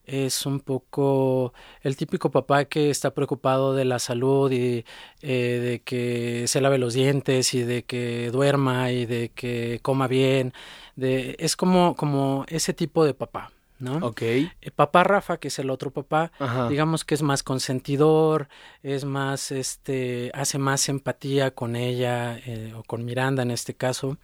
es 0.08 0.46
un 0.46 0.60
poco 0.60 1.52
el 1.82 1.96
típico 1.96 2.30
papá 2.30 2.64
que 2.64 2.88
está 2.88 3.12
preocupado 3.12 3.74
de 3.74 3.84
la 3.84 3.98
salud 3.98 4.50
y 4.50 4.84
eh, 5.20 5.60
de 5.62 5.82
que 5.84 6.46
se 6.48 6.62
lave 6.62 6.78
los 6.78 6.94
dientes 6.94 7.52
y 7.52 7.62
de 7.62 7.82
que 7.82 8.30
duerma 8.30 8.90
y 8.90 9.04
de 9.04 9.30
que 9.34 9.80
coma 9.82 10.08
bien. 10.08 10.54
De, 10.96 11.36
es 11.38 11.56
como, 11.56 11.94
como 11.94 12.46
ese 12.48 12.72
tipo 12.72 13.04
de 13.04 13.12
papá, 13.12 13.52
¿no? 13.78 13.98
Ok. 13.98 14.22
Eh, 14.22 14.50
Papá 14.74 15.04
Rafa, 15.04 15.36
que 15.36 15.48
es 15.48 15.58
el 15.58 15.68
otro 15.70 15.90
papá, 15.90 16.32
Ajá. 16.38 16.68
digamos 16.68 17.04
que 17.04 17.14
es 17.14 17.22
más 17.22 17.42
consentidor, 17.42 18.48
es 18.82 19.04
más, 19.04 19.52
este, 19.52 20.30
hace 20.34 20.58
más 20.58 20.88
empatía 20.88 21.50
con 21.50 21.76
ella 21.76 22.38
eh, 22.46 22.72
o 22.74 22.82
con 22.82 23.04
Miranda 23.04 23.42
en 23.42 23.50
este 23.50 23.74
caso, 23.74 24.16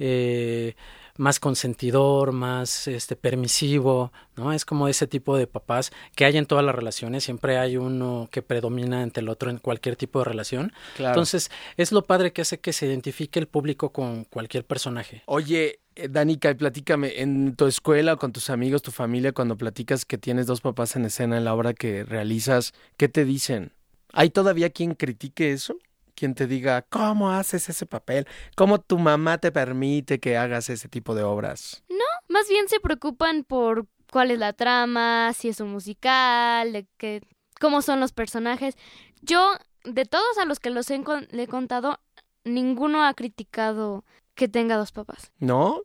eh, 0.00 0.74
más 1.18 1.38
consentidor, 1.38 2.32
más, 2.32 2.88
este, 2.88 3.14
permisivo, 3.14 4.10
¿no? 4.36 4.52
Es 4.52 4.64
como 4.64 4.88
ese 4.88 5.06
tipo 5.06 5.36
de 5.36 5.46
papás 5.46 5.92
que 6.16 6.24
hay 6.24 6.38
en 6.38 6.46
todas 6.46 6.64
las 6.64 6.74
relaciones, 6.74 7.24
siempre 7.24 7.58
hay 7.58 7.76
uno 7.76 8.28
que 8.32 8.40
predomina 8.40 9.02
ante 9.02 9.20
el 9.20 9.28
otro 9.28 9.50
en 9.50 9.58
cualquier 9.58 9.96
tipo 9.96 10.20
de 10.20 10.24
relación. 10.24 10.72
Claro. 10.96 11.12
Entonces, 11.12 11.50
es 11.76 11.92
lo 11.92 12.02
padre 12.02 12.32
que 12.32 12.40
hace 12.40 12.58
que 12.58 12.72
se 12.72 12.86
identifique 12.86 13.38
el 13.38 13.48
público 13.48 13.90
con 13.92 14.24
cualquier 14.24 14.64
personaje. 14.64 15.22
Oye, 15.26 15.80
eh, 15.94 16.08
Danica, 16.08 16.54
platícame, 16.54 17.20
en 17.20 17.54
tu 17.54 17.66
escuela 17.66 18.14
o 18.14 18.16
con 18.16 18.32
tus 18.32 18.48
amigos, 18.48 18.80
tu 18.80 18.90
familia, 18.90 19.32
cuando 19.32 19.56
platicas 19.56 20.06
que 20.06 20.16
tienes 20.16 20.46
dos 20.46 20.62
papás 20.62 20.96
en 20.96 21.04
escena 21.04 21.36
en 21.36 21.44
la 21.44 21.54
obra 21.54 21.74
que 21.74 22.02
realizas, 22.02 22.72
¿qué 22.96 23.10
te 23.10 23.26
dicen? 23.26 23.72
¿Hay 24.14 24.30
todavía 24.30 24.70
quien 24.70 24.94
critique 24.94 25.52
eso? 25.52 25.76
Quien 26.20 26.34
te 26.34 26.46
diga, 26.46 26.82
¿cómo 26.82 27.30
haces 27.30 27.70
ese 27.70 27.86
papel? 27.86 28.26
¿Cómo 28.54 28.78
tu 28.78 28.98
mamá 28.98 29.38
te 29.38 29.50
permite 29.50 30.20
que 30.20 30.36
hagas 30.36 30.68
ese 30.68 30.86
tipo 30.86 31.14
de 31.14 31.22
obras? 31.22 31.82
Más 32.28 32.46
bien 32.46 32.68
se 32.68 32.78
preocupan 32.78 33.42
por 33.42 33.86
cuál 34.12 34.30
es 34.30 34.38
la 34.38 34.52
trama, 34.52 35.32
si 35.32 35.48
es 35.48 35.60
un 35.60 35.72
musical, 35.72 36.74
de 36.74 36.86
qué, 36.98 37.22
cómo 37.58 37.80
son 37.80 38.00
los 38.00 38.12
personajes. 38.12 38.76
Yo, 39.22 39.54
de 39.84 40.04
todos 40.04 40.36
a 40.36 40.44
los 40.44 40.60
que 40.60 40.68
los 40.68 40.90
he, 40.90 41.02
le 41.30 41.42
he 41.42 41.48
contado, 41.48 42.00
ninguno 42.44 43.02
ha 43.02 43.14
criticado 43.14 44.04
que 44.34 44.46
tenga 44.46 44.76
dos 44.76 44.92
papás. 44.92 45.32
¿No? 45.38 45.80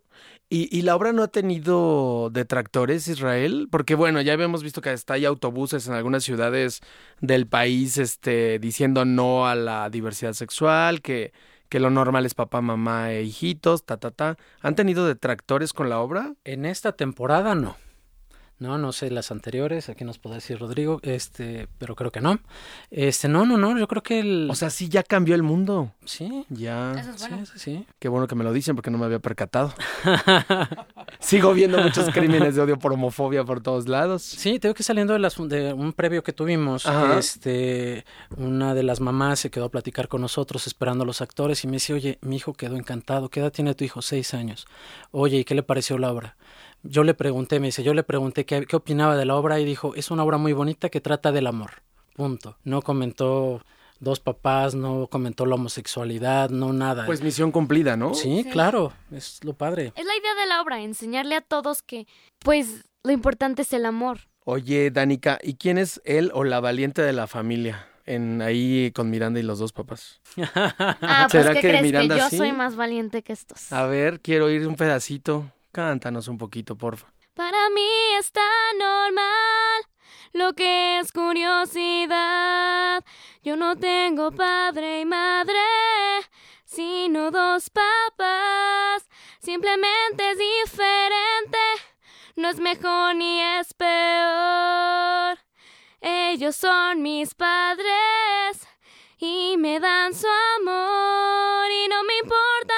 ¿Y, 0.48 0.70
y 0.78 0.84
la 0.84 0.96
obra 0.96 1.12
no 1.12 1.24
ha 1.24 1.28
tenido 1.28 2.30
detractores, 2.32 3.08
Israel? 3.08 3.68
Porque 3.72 3.96
bueno, 3.96 4.22
ya 4.22 4.34
habíamos 4.34 4.62
visto 4.62 4.80
que 4.82 4.92
hasta 4.92 5.16
hay 5.16 5.26
autobuses 5.26 5.88
en 5.88 5.94
algunas 5.94 6.24
ciudades 6.24 6.82
del 7.20 7.48
país 7.48 7.98
este, 7.98 8.60
diciendo 8.60 9.06
no 9.06 9.48
a 9.48 9.56
la 9.56 9.90
diversidad 9.90 10.34
sexual, 10.34 11.02
que, 11.02 11.34
que 11.68 11.80
lo 11.80 11.90
normal 11.90 12.28
es 12.28 12.36
papá, 12.36 12.62
mamá 12.62 13.12
e 13.12 13.24
hijitos, 13.24 13.86
ta, 13.86 13.98
ta, 13.98 14.12
ta. 14.12 14.38
¿Han 14.62 14.76
tenido 14.76 15.08
detractores 15.08 15.74
con 15.74 15.90
la 15.90 16.00
obra? 16.00 16.36
En 16.44 16.66
esta 16.66 16.92
temporada 16.92 17.56
no. 17.56 17.76
No, 18.58 18.78
no 18.78 18.94
sé 18.94 19.12
las 19.12 19.32
anteriores, 19.32 19.90
aquí 19.90 20.06
nos 20.06 20.18
puede 20.18 20.36
decir 20.36 20.58
Rodrigo, 20.60 21.00
este, 21.04 21.68
pero 21.78 21.96
creo 21.96 22.12
que 22.12 22.22
no. 22.22 22.40
Este, 22.90 23.28
no, 23.28 23.46
no, 23.46 23.58
no, 23.58 23.78
yo 23.78 23.86
creo 23.88 24.02
que 24.02 24.20
el 24.20 24.48
O 24.50 24.56
sea, 24.56 24.70
sí 24.70 24.88
ya 24.88 25.04
cambió 25.04 25.36
el 25.36 25.44
mundo. 25.44 25.92
sí. 26.06 26.46
Ya. 26.50 26.94
Eso 26.94 27.12
es 27.12 27.20
bueno. 27.20 27.46
Sí, 27.46 27.52
sí, 27.54 27.60
sí. 27.60 27.86
Qué 28.00 28.08
bueno 28.08 28.28
que 28.28 28.36
me 28.36 28.44
lo 28.46 28.54
dicen 28.54 28.76
porque 28.76 28.90
no 28.92 28.98
me 28.98 29.06
había 29.06 29.20
percatado. 29.20 29.74
Sigo 31.20 31.54
viendo 31.54 31.80
muchos 31.82 32.10
crímenes 32.12 32.56
de 32.56 32.62
odio 32.62 32.80
por 32.80 32.94
homofobia 32.94 33.44
por 33.44 33.62
todos 33.62 33.88
lados. 33.88 34.22
Sí, 34.22 34.60
tengo 34.60 34.74
que 34.74 34.84
saliendo 34.84 35.14
de, 35.14 35.20
las, 35.20 35.36
de 35.38 35.74
un 35.74 35.92
previo 35.94 36.24
que 36.24 36.34
tuvimos, 36.34 36.86
Ajá. 36.86 37.18
este, 37.20 38.06
una 38.38 38.74
de 38.74 38.84
las 38.84 39.02
mamás 39.02 39.40
se 39.40 39.50
quedó 39.50 39.66
a 39.66 39.70
platicar 39.70 40.08
con 40.08 40.22
nosotros 40.22 40.66
esperando 40.68 41.04
a 41.04 41.08
los 41.08 41.22
actores 41.22 41.64
y 41.64 41.68
me 41.68 41.74
dice, 41.74 41.94
oye, 41.94 42.20
mi 42.22 42.38
hijo 42.38 42.54
quedó 42.54 42.76
encantado, 42.78 43.30
¿qué 43.30 43.40
edad 43.42 43.52
tiene 43.52 43.76
tu 43.76 43.84
hijo? 43.84 44.02
Seis 44.02 44.34
años. 44.34 44.66
Oye, 45.12 45.40
¿y 45.40 45.44
qué 45.44 45.56
le 45.56 45.64
pareció 45.64 45.98
la 45.98 46.12
obra? 46.12 46.36
Yo 46.88 47.04
le 47.04 47.14
pregunté, 47.14 47.60
me 47.60 47.68
dice, 47.68 47.84
yo 47.84 47.94
le 47.94 48.04
pregunté 48.04 48.46
qué, 48.46 48.66
qué 48.66 48.76
opinaba 48.76 49.16
de 49.18 49.26
la 49.26 49.36
obra 49.36 49.60
y 49.60 49.66
dijo, 49.66 49.96
es 49.96 50.12
una 50.12 50.24
obra 50.24 50.38
muy 50.38 50.54
bonita 50.54 50.90
que 50.90 51.02
trata 51.02 51.32
del 51.32 51.48
amor, 51.48 51.72
punto. 52.16 52.58
No 52.64 52.82
comentó 52.82 53.62
dos 54.00 54.20
papás, 54.20 54.76
no 54.76 55.08
comentó 55.08 55.46
la 55.46 55.56
homosexualidad, 55.56 56.50
no 56.50 56.74
nada. 56.74 57.06
Pues 57.06 57.22
misión 57.22 57.52
cumplida, 57.52 57.98
¿no? 57.98 58.14
sí, 58.14 58.44
Sí. 58.44 58.50
claro, 58.52 58.94
es 59.12 59.40
lo 59.44 59.54
padre. 59.54 59.94
Es 59.96 60.06
la 60.06 60.16
idea 60.16 60.36
de 60.36 60.46
la 60.48 60.62
obra, 60.62 60.82
enseñarle 60.82 61.36
a 61.36 61.42
todos 61.42 61.82
que, 61.82 62.06
pues, 62.40 62.84
lo 63.04 63.12
importante 63.12 63.64
es 63.64 63.74
el 63.74 63.86
amor. 63.86 64.20
Oye, 64.44 64.92
Danica, 64.92 65.40
¿y 65.42 65.56
quién 65.56 65.78
es 65.80 66.02
él 66.06 66.30
o 66.36 66.44
la 66.44 66.60
valiente 66.60 67.02
de 67.02 67.14
la 67.14 67.26
familia? 67.26 67.88
En 68.06 68.44
ahí 68.44 68.92
con 68.94 69.10
Miranda 69.10 69.40
y 69.40 69.44
los 69.44 69.58
dos 69.58 69.74
papás. 69.74 70.22
Ah, 70.38 71.28
pues, 71.32 71.44
¿Será 71.44 71.56
¿qué 71.56 71.62
que 71.62 71.68
crees? 71.70 71.82
Miranda 71.82 72.14
que 72.16 72.22
yo 72.22 72.30
sí? 72.30 72.38
soy 72.38 72.52
más 72.52 72.76
valiente 72.76 73.24
que 73.24 73.34
estos. 73.34 73.72
A 73.74 73.88
ver, 73.88 74.20
quiero 74.20 74.46
oír 74.46 74.68
un 74.68 74.76
pedacito. 74.76 75.52
Cántanos 75.76 76.30
un 76.30 76.38
poquito, 76.38 76.78
porfa. 76.78 77.08
Para 77.34 77.70
mí 77.70 77.92
está 78.18 78.48
normal 78.80 79.84
lo 80.32 80.54
que 80.54 81.00
es 81.00 81.12
curiosidad. 81.12 83.04
Yo 83.44 83.58
no 83.58 83.76
tengo 83.76 84.32
padre 84.32 85.02
y 85.02 85.06
madre, 85.06 85.60
sino 86.64 87.30
dos 87.30 87.70
papás. 87.70 89.10
Simplemente 89.42 90.32
es 90.32 90.38
diferente 90.38 91.58
no 92.38 92.50
es 92.50 92.60
mejor 92.60 93.16
ni 93.16 93.42
es 93.42 93.74
peor. 93.74 95.38
Ellos 96.02 96.56
son 96.56 97.02
mis 97.02 97.34
padres 97.34 98.68
y 99.18 99.56
me 99.58 99.80
dan 99.80 100.14
su 100.14 100.28
amor 100.58 101.72
y 101.72 101.88
no 101.88 102.04
me 102.04 102.18
importa 102.18 102.75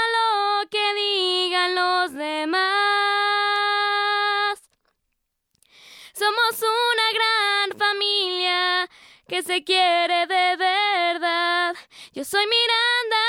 Somos 6.48 6.62
una 6.62 7.70
gran 7.70 7.80
familia 7.80 8.90
que 9.28 9.42
se 9.42 9.64
quiere 9.64 10.28
de 10.28 10.56
verdad. 10.56 11.76
Yo 12.14 12.24
soy 12.24 12.46
Miranda 12.46 13.26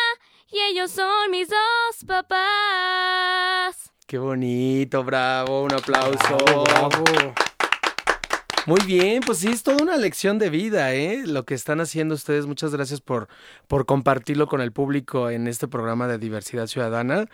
y 0.51 0.59
ellos 0.71 0.91
son 0.91 1.31
mis 1.31 1.49
dos 1.49 2.05
papás. 2.07 3.91
Qué 4.07 4.19
bonito, 4.19 5.03
bravo, 5.03 5.63
un 5.63 5.73
aplauso. 5.73 6.37
Bravo. 6.65 7.35
Muy 8.67 8.81
bien, 8.83 9.23
pues 9.25 9.39
sí, 9.39 9.49
es 9.49 9.63
toda 9.63 9.83
una 9.83 9.97
lección 9.97 10.39
de 10.39 10.51
vida, 10.51 10.95
¿eh? 10.95 11.23
Lo 11.27 11.45
que 11.45 11.55
están 11.55 11.81
haciendo 11.81 12.15
ustedes. 12.15 12.47
Muchas 12.47 12.73
gracias 12.73 13.01
por, 13.01 13.29
por 13.67 13.87
compartirlo 13.87 14.47
con 14.47 14.61
el 14.61 14.73
público 14.73 15.31
en 15.31 15.49
este 15.49 15.67
programa 15.67 16.07
de 16.07 16.19
diversidad 16.19 16.67
ciudadana. 16.67 17.27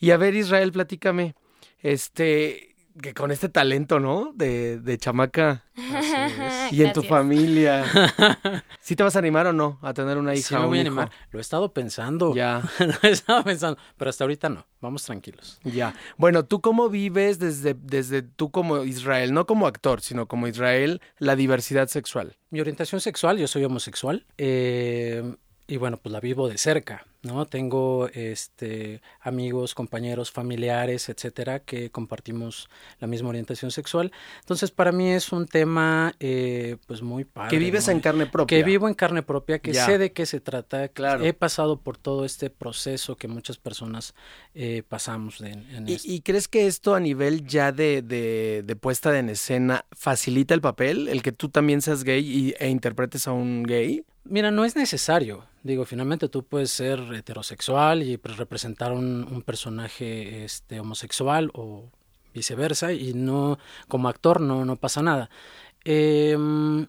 Y 0.00 0.10
a 0.10 0.16
ver, 0.16 0.34
Israel, 0.34 0.72
platícame, 0.72 1.34
este, 1.78 2.69
que 3.00 3.14
con 3.14 3.30
este 3.30 3.48
talento, 3.48 4.00
¿no? 4.00 4.32
De, 4.34 4.78
de 4.78 4.98
chamaca. 4.98 5.64
Y 6.72 6.84
en 6.84 6.92
tu 6.92 7.02
familia. 7.02 7.84
¿Sí 8.80 8.94
te 8.94 9.02
vas 9.02 9.16
a 9.16 9.18
animar 9.18 9.46
o 9.48 9.52
no 9.52 9.78
a 9.82 9.92
tener 9.92 10.18
una 10.18 10.34
hija 10.34 10.48
Sí, 10.48 10.54
me 10.54 10.60
voy 10.60 10.66
a 10.66 10.68
un 10.82 10.86
hijo? 10.86 11.00
animar. 11.00 11.10
Lo 11.32 11.38
he 11.38 11.42
estado 11.42 11.72
pensando. 11.72 12.32
Ya. 12.34 12.62
Lo 12.78 13.08
he 13.08 13.10
estado 13.12 13.42
pensando. 13.42 13.78
Pero 13.96 14.08
hasta 14.08 14.22
ahorita 14.24 14.48
no. 14.50 14.66
Vamos 14.80 15.02
tranquilos. 15.04 15.58
Ya. 15.64 15.94
Bueno, 16.16 16.44
¿tú 16.44 16.60
cómo 16.60 16.88
vives 16.88 17.38
desde, 17.40 17.74
desde 17.74 18.22
tú 18.22 18.50
como 18.52 18.84
Israel, 18.84 19.32
no 19.34 19.46
como 19.46 19.66
actor, 19.66 20.00
sino 20.00 20.26
como 20.28 20.46
Israel, 20.46 21.00
la 21.18 21.34
diversidad 21.34 21.88
sexual? 21.88 22.36
Mi 22.50 22.60
orientación 22.60 23.00
sexual, 23.00 23.38
yo 23.38 23.48
soy 23.48 23.64
homosexual. 23.64 24.26
eh, 24.38 25.34
y 25.66 25.76
bueno, 25.76 25.98
pues 25.98 26.12
la 26.12 26.18
vivo 26.20 26.48
de 26.48 26.58
cerca, 26.58 27.06
¿no? 27.22 27.46
Tengo 27.46 28.08
este 28.12 29.02
amigos, 29.20 29.74
compañeros, 29.74 30.30
familiares, 30.30 31.08
etcétera, 31.08 31.60
que 31.60 31.90
compartimos 31.90 32.68
la 32.98 33.06
misma 33.06 33.28
orientación 33.30 33.70
sexual. 33.70 34.12
Entonces, 34.40 34.70
para 34.70 34.92
mí 34.92 35.10
es 35.10 35.32
un 35.32 35.46
tema, 35.46 36.14
eh, 36.20 36.76
pues 36.86 37.02
muy 37.02 37.24
padre. 37.24 37.50
Que 37.50 37.58
vives 37.58 37.86
¿no? 37.86 37.92
en 37.92 38.00
carne 38.00 38.26
propia. 38.26 38.56
Que 38.58 38.64
vivo 38.64 38.88
en 38.88 38.94
carne 38.94 39.22
propia, 39.22 39.58
que 39.58 39.72
Ya. 39.72 39.86
sé 39.86 39.98
de 39.98 40.12
qué 40.12 40.26
se 40.26 40.40
trata. 40.40 40.88
Claro. 40.88 41.24
He 41.24 41.32
pasado 41.32 41.80
por 41.80 41.96
todo 41.98 42.24
este 42.24 42.50
proceso 42.50 43.16
que 43.16 43.28
muchas 43.28 43.58
personas 43.58 44.14
eh, 44.54 44.82
pasamos 44.88 45.38
de- 45.38 45.50
en 45.52 45.88
¿Y, 45.88 45.94
esto. 45.94 46.08
y 46.10 46.20
crees 46.22 46.48
que 46.48 46.66
esto 46.66 46.94
a 46.94 47.00
nivel 47.00 47.46
ya 47.46 47.72
de, 47.72 48.02
de, 48.02 48.62
de 48.64 48.76
puesta 48.76 49.16
en 49.18 49.28
escena 49.28 49.84
facilita 49.92 50.54
el 50.54 50.60
papel? 50.60 51.08
El 51.08 51.22
que 51.22 51.32
tú 51.32 51.48
también 51.48 51.82
seas 51.82 52.04
gay 52.04 52.20
y, 52.26 52.54
e 52.58 52.68
interpretes 52.68 53.28
a 53.28 53.32
un 53.32 53.62
gay. 53.62 54.04
Mira, 54.24 54.50
no 54.50 54.64
es 54.64 54.76
necesario. 54.76 55.44
Digo, 55.62 55.84
finalmente 55.84 56.28
tú 56.28 56.42
puedes 56.44 56.70
ser 56.70 57.09
heterosexual 57.14 58.02
y 58.02 58.16
pues, 58.16 58.36
representar 58.36 58.92
un, 58.92 59.42
personaje 59.44 60.44
este, 60.44 60.80
homosexual 60.80 61.50
o 61.54 61.90
viceversa 62.32 62.92
y 62.92 63.12
no, 63.14 63.58
como 63.88 64.08
actor 64.08 64.40
no, 64.40 64.64
no 64.64 64.76
pasa 64.76 65.02
nada. 65.02 65.30
Em, 65.84 66.86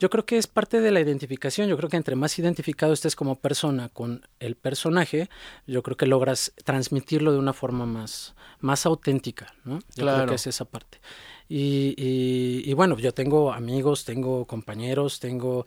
yo 0.00 0.10
creo 0.10 0.26
que 0.26 0.36
es 0.38 0.46
parte 0.48 0.80
de 0.80 0.90
la 0.90 1.00
identificación. 1.00 1.68
Yo 1.68 1.76
creo 1.76 1.88
que 1.88 1.96
entre 1.96 2.16
más 2.16 2.36
identificado 2.38 2.92
estés 2.92 3.14
como 3.14 3.36
persona 3.38 3.88
con 3.90 4.26
el 4.40 4.56
personaje, 4.56 5.28
yo 5.66 5.82
creo 5.84 5.96
que 5.96 6.06
logras 6.06 6.52
transmitirlo 6.64 7.30
de 7.32 7.38
una 7.38 7.52
forma 7.52 7.86
más, 7.86 8.34
más 8.60 8.86
auténtica, 8.86 9.54
¿no? 9.64 9.78
Yo 9.78 9.84
creo 9.94 10.06
Claro. 10.14 10.28
que 10.30 10.34
es 10.36 10.46
esa 10.48 10.64
parte. 10.64 10.98
Y, 11.52 11.94
y- 11.98 12.62
y 12.64 12.72
bueno, 12.74 12.96
yo 12.98 13.12
tengo 13.12 13.52
amigos, 13.52 14.04
tengo 14.04 14.44
compañeros, 14.46 15.18
tengo 15.18 15.66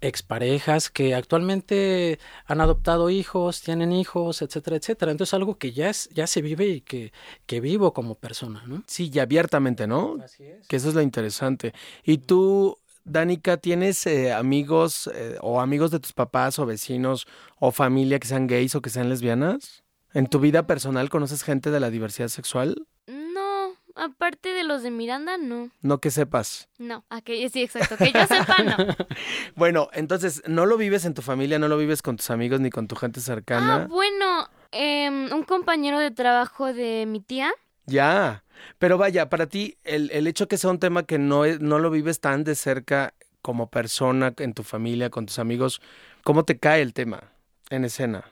exparejas 0.00 0.90
que 0.90 1.14
actualmente 1.14 2.18
han 2.46 2.60
adoptado 2.60 3.10
hijos, 3.10 3.60
tienen 3.62 3.92
hijos, 3.92 4.42
etcétera, 4.42 4.76
etcétera. 4.76 5.10
Entonces 5.12 5.34
algo 5.34 5.56
que 5.58 5.72
ya, 5.72 5.90
es, 5.90 6.08
ya 6.10 6.26
se 6.26 6.40
vive 6.42 6.66
y 6.68 6.80
que, 6.82 7.12
que 7.46 7.60
vivo 7.60 7.92
como 7.92 8.14
persona, 8.14 8.62
¿no? 8.66 8.82
Sí, 8.86 9.10
y 9.12 9.18
abiertamente, 9.18 9.86
¿no? 9.86 10.18
Así 10.22 10.44
es. 10.44 10.66
Que 10.68 10.76
eso 10.76 10.88
es 10.90 10.94
lo 10.94 11.02
interesante. 11.02 11.72
¿Y 12.04 12.18
tú, 12.18 12.78
Danica, 13.04 13.56
tienes 13.58 14.06
eh, 14.06 14.32
amigos 14.32 15.10
eh, 15.14 15.36
o 15.40 15.60
amigos 15.60 15.90
de 15.90 16.00
tus 16.00 16.12
papás 16.12 16.58
o 16.58 16.66
vecinos 16.66 17.26
o 17.60 17.70
familia 17.70 18.18
que 18.18 18.26
sean 18.28 18.46
gays 18.46 18.74
o 18.74 18.80
que 18.82 18.90
sean 18.90 19.08
lesbianas? 19.08 19.82
¿En 20.14 20.26
tu 20.28 20.38
vida 20.40 20.66
personal 20.66 21.10
conoces 21.10 21.42
gente 21.42 21.70
de 21.70 21.80
la 21.80 21.90
diversidad 21.90 22.28
sexual? 22.28 22.86
No, 23.06 23.72
aparte 23.96 24.50
de 24.50 24.62
los 24.62 24.82
de 24.82 24.90
Miranda, 24.92 25.36
no. 25.38 25.70
No 25.82 25.98
que 25.98 26.10
sepas. 26.10 26.68
No, 26.78 27.04
a 27.10 27.20
que, 27.20 27.48
sí, 27.50 27.62
exacto. 27.62 27.96
Que 27.96 28.12
yo 28.12 28.26
sepa, 28.26 28.62
no. 28.62 28.76
Bueno, 29.56 29.88
entonces, 29.92 30.42
no 30.46 30.66
lo 30.66 30.76
vives 30.76 31.04
en 31.04 31.14
tu 31.14 31.20
familia, 31.22 31.58
no 31.58 31.68
lo 31.68 31.76
vives 31.76 32.00
con 32.00 32.16
tus 32.16 32.30
amigos 32.30 32.60
ni 32.60 32.70
con 32.70 32.86
tu 32.86 32.94
gente 32.96 33.20
Ah, 33.20 33.22
cercana. 33.22 33.86
bueno, 33.88 34.48
em, 34.70 35.32
un 35.32 35.42
compañero 35.42 35.98
de 35.98 36.10
trabajo 36.12 36.72
de 36.72 37.06
mi 37.06 37.20
tía. 37.20 37.52
Ya. 37.86 38.43
Pero 38.78 38.98
vaya, 38.98 39.28
para 39.28 39.46
ti, 39.46 39.76
el, 39.84 40.10
el 40.12 40.26
hecho 40.26 40.48
que 40.48 40.56
sea 40.58 40.70
un 40.70 40.78
tema 40.78 41.04
que 41.04 41.18
no, 41.18 41.46
no 41.46 41.78
lo 41.78 41.90
vives 41.90 42.20
tan 42.20 42.44
de 42.44 42.54
cerca 42.54 43.14
como 43.42 43.68
persona 43.70 44.32
en 44.38 44.54
tu 44.54 44.62
familia, 44.62 45.10
con 45.10 45.26
tus 45.26 45.38
amigos, 45.38 45.80
¿cómo 46.22 46.44
te 46.44 46.58
cae 46.58 46.80
el 46.82 46.94
tema 46.94 47.32
en 47.70 47.84
escena? 47.84 48.24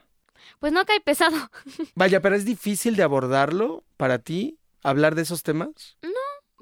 Pues 0.58 0.72
no 0.72 0.84
cae 0.86 1.00
pesado. 1.00 1.36
Vaya, 1.94 2.20
pero 2.22 2.34
es 2.34 2.44
difícil 2.44 2.96
de 2.96 3.02
abordarlo 3.02 3.84
para 3.96 4.18
ti, 4.18 4.58
hablar 4.82 5.14
de 5.14 5.22
esos 5.22 5.42
temas. 5.42 5.96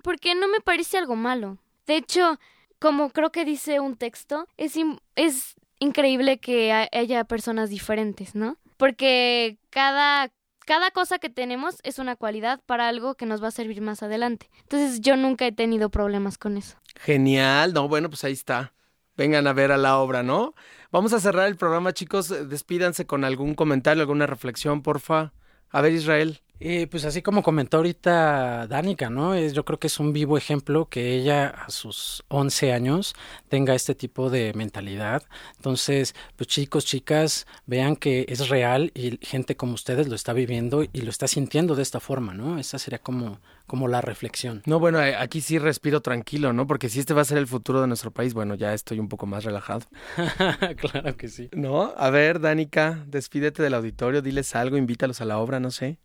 porque 0.03 0.35
no 0.35 0.49
me 0.49 0.61
parece 0.61 0.99
algo 0.99 1.15
malo. 1.17 1.59
De 1.87 1.97
hecho, 1.97 2.39
como 2.79 3.11
creo 3.11 3.31
que 3.31 3.45
dice 3.45 3.81
un 3.81 3.97
texto, 3.97 4.47
es, 4.57 4.77
in- 4.77 5.01
es 5.15 5.55
increíble 5.79 6.39
que 6.39 6.73
ha- 6.73 6.89
haya 6.93 7.25
personas 7.25 7.69
diferentes, 7.71 8.35
¿no? 8.35 8.57
Porque 8.79 9.59
cada, 9.71 10.31
cada 10.71 10.93
cosa 10.93 11.19
que 11.19 11.31
tenemos 11.31 11.79
es 11.83 11.99
una 11.99 12.15
cualidad 12.15 12.61
para 12.65 12.87
algo 12.87 13.17
que 13.17 13.27
nos 13.27 13.43
va 13.43 13.49
a 13.49 13.51
servir 13.51 13.81
más 13.81 14.05
adelante. 14.05 14.49
Entonces 14.61 15.01
yo 15.01 15.17
nunca 15.17 15.45
he 15.45 15.51
tenido 15.51 15.91
problemas 15.91 16.39
con 16.39 16.57
eso. 16.57 16.77
Genial, 16.95 17.75
no, 17.75 17.89
bueno, 17.89 18.09
pues 18.09 18.23
ahí 18.23 18.35
está. 18.35 18.73
Vengan 19.17 19.49
a 19.49 19.53
ver 19.53 19.73
a 19.73 19.77
la 19.77 19.99
obra, 19.99 20.23
¿no? 20.23 20.55
Vamos 20.93 21.13
a 21.13 21.19
cerrar 21.19 21.49
el 21.49 21.57
programa, 21.57 21.93
chicos. 21.93 22.29
Despídanse 22.49 23.05
con 23.05 23.25
algún 23.25 23.57
comentario, 23.57 24.03
alguna 24.03 24.29
reflexión, 24.29 24.81
porfa. 24.83 25.33
A 25.71 25.81
ver, 25.81 25.93
Israel. 25.93 26.41
Eh, 26.63 26.87
pues 26.91 27.07
así 27.07 27.23
como 27.23 27.43
comentó 27.43 27.79
ahorita 27.79 28.67
Danica, 28.67 29.09
¿no? 29.09 29.33
Es, 29.35 29.55
yo 29.55 29.65
creo 29.65 29.79
que 29.79 29.87
es 29.87 29.99
un 29.99 30.13
vivo 30.13 30.37
ejemplo 30.37 30.91
que 30.91 31.15
ella 31.15 31.49
a 31.49 31.71
sus 31.71 32.23
11 32.29 32.75
años 32.75 33.15
tenga 33.49 33.75
este 33.75 33.95
tipo 33.95 34.29
de 34.29 34.53
mentalidad. 34.53 35.23
Entonces, 35.57 36.15
pues 36.37 36.49
chicos, 36.49 36.85
chicas, 36.85 37.47
vean 37.65 37.97
que 37.97 38.27
es 38.29 38.51
real 38.51 38.93
y 38.95 39.19
gente 39.23 39.57
como 39.57 39.73
ustedes 39.73 40.09
lo 40.09 40.15
está 40.15 40.35
viviendo 40.35 40.85
y 40.85 41.01
lo 41.01 41.09
está 41.09 41.29
sintiendo 41.29 41.75
de 41.75 41.83
esta 41.83 41.99
forma, 41.99 42.35
¿no? 42.35 42.59
Esa 42.59 42.79
sería 42.79 42.99
como, 42.99 43.41
como 43.67 43.89
la 43.89 44.03
reflexión. 44.03 44.63
No, 44.67 44.79
bueno, 44.79 45.01
eh, 45.01 45.17
aquí 45.17 45.41
sí 45.41 45.59
respiro 45.59 46.03
tranquilo, 46.03 46.53
¿no? 46.53 46.67
Porque 46.67 46.91
si 46.91 47.01
este 47.01 47.15
va 47.15 47.23
a 47.23 47.25
ser 47.25 47.39
el 47.39 47.47
futuro 47.47 47.81
de 47.81 47.87
nuestro 47.87 48.11
país, 48.11 48.35
bueno, 48.35 48.55
ya 48.55 48.75
estoy 48.75 48.99
un 48.99 49.09
poco 49.09 49.25
más 49.25 49.45
relajado. 49.45 49.87
claro 50.77 51.17
que 51.17 51.29
sí. 51.29 51.49
¿No? 51.53 51.95
A 51.97 52.11
ver, 52.11 52.39
Danica, 52.39 53.03
despídete 53.07 53.63
del 53.63 53.73
auditorio, 53.73 54.21
diles 54.21 54.55
algo, 54.55 54.77
invítalos 54.77 55.23
a 55.23 55.25
la 55.25 55.39
obra, 55.39 55.59
no 55.59 55.71
sé. 55.71 55.99